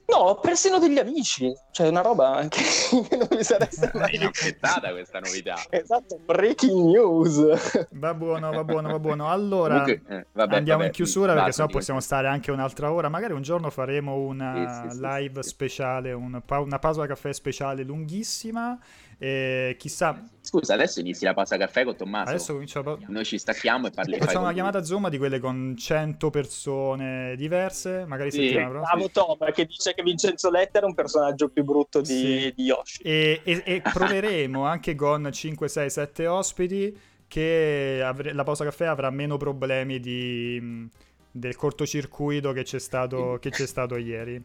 [0.06, 1.52] No, persino degli amici.
[1.70, 2.60] Cioè, una roba che,
[3.08, 5.66] che non mi sareste È mai inaspettata questa novità.
[5.70, 7.88] Esatto, breaking news.
[7.90, 9.28] Va buono, va buono, va buono.
[9.30, 13.08] Allora Comunque, eh, vabbè, andiamo vabbè, in chiusura perché sennò possiamo stare anche un'altra ora.
[13.08, 15.48] Magari un giorno faremo una Sì, sì, sì, live sì.
[15.48, 18.78] speciale, un pa- una pausa caffè speciale lunghissima.
[19.22, 22.30] E chissà, Scusa, adesso inizi la pausa caffè con Tommaso.
[22.30, 22.98] adesso cominciamo.
[23.06, 27.36] Noi ci stacchiamo e parli fai Facciamo una chiamata Zoom di quelle con 100 persone
[27.36, 28.38] diverse, magari Sì.
[28.48, 28.96] settimana prossima.
[28.96, 32.52] Bravo Tom, che dice che Vincenzo Letter è un personaggio più brutto di, Sì.
[32.56, 33.02] di Yoshi.
[33.02, 36.98] E, e- e proveremo anche con 5, 6, 7 ospiti
[37.28, 40.88] che avre- la pausa caffè avrà meno problemi di,
[41.30, 44.42] del cortocircuito che c'è stato, che c'è stato ieri.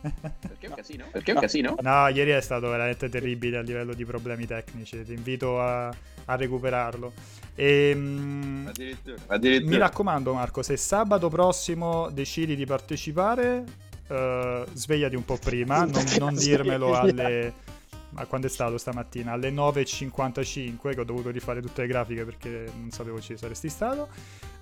[0.00, 1.04] Perché è un casino?
[1.10, 1.76] Perché è un casino?
[1.80, 5.02] No, ieri è stato veramente terribile a livello di problemi tecnici.
[5.04, 7.12] Ti invito a, a recuperarlo.
[7.54, 9.16] E, mh, Addirittura.
[9.26, 9.70] Addirittura.
[9.70, 13.64] mi raccomando, Marco, se sabato prossimo decidi di partecipare,
[14.08, 17.68] eh, svegliati un po' prima, non, non dirmelo alle.
[18.10, 19.32] Ma quando è stato stamattina?
[19.32, 24.08] Alle 9.55 che ho dovuto rifare tutte le grafiche perché non sapevo ci saresti stato.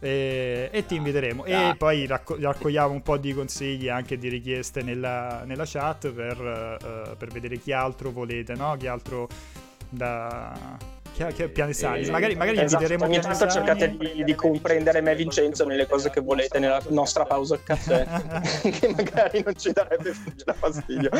[0.00, 1.44] E, e ti inviteremo.
[1.44, 1.76] E Dai.
[1.76, 7.16] poi racco- raccogliamo un po' di consigli anche di richieste nella, nella chat per, eh,
[7.16, 8.76] per vedere chi altro volete, no?
[8.76, 9.28] Chi altro
[9.88, 10.56] da.
[11.12, 12.04] Chi, chi è Pianesani?
[12.06, 16.10] Eh, magari magari Esatto, inviteremo ogni tanto cercate di, di comprendere me Vincenzo nelle cose
[16.10, 18.06] che volete nella nostra pausa al caffè,
[18.70, 20.12] che magari non ci darebbe
[20.54, 21.10] fastidio.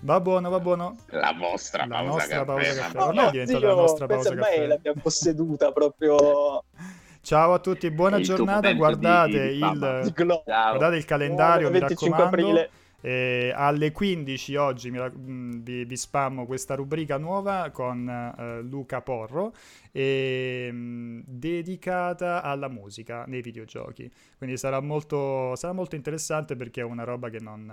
[0.00, 0.96] Va buono, va buono.
[1.08, 2.44] La vostra La pausa nostra caffè.
[2.46, 2.98] pausa caffè.
[2.98, 4.66] Ormai è diventata Zio, la nostra pausa ormai caffè.
[4.66, 6.64] l'abbiamo posseduta proprio
[7.26, 8.72] Ciao a tutti, buona giornata.
[8.72, 12.60] Guardate di- il, guardate il calendario, mi 25 raccomando.
[12.60, 12.70] aprile.
[13.00, 19.00] Eh, alle 15 oggi mi mh, vi, vi spammo questa rubrica nuova con eh, Luca
[19.02, 19.52] Porro
[19.90, 24.08] e, mh, dedicata alla musica nei videogiochi.
[24.38, 27.66] Quindi sarà molto, sarà molto interessante perché è una roba che non,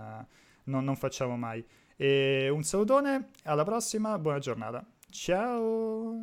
[0.64, 1.64] non- non facciamo mai.
[1.96, 4.84] E un salutone, alla prossima, buona giornata.
[5.12, 6.18] Ciao!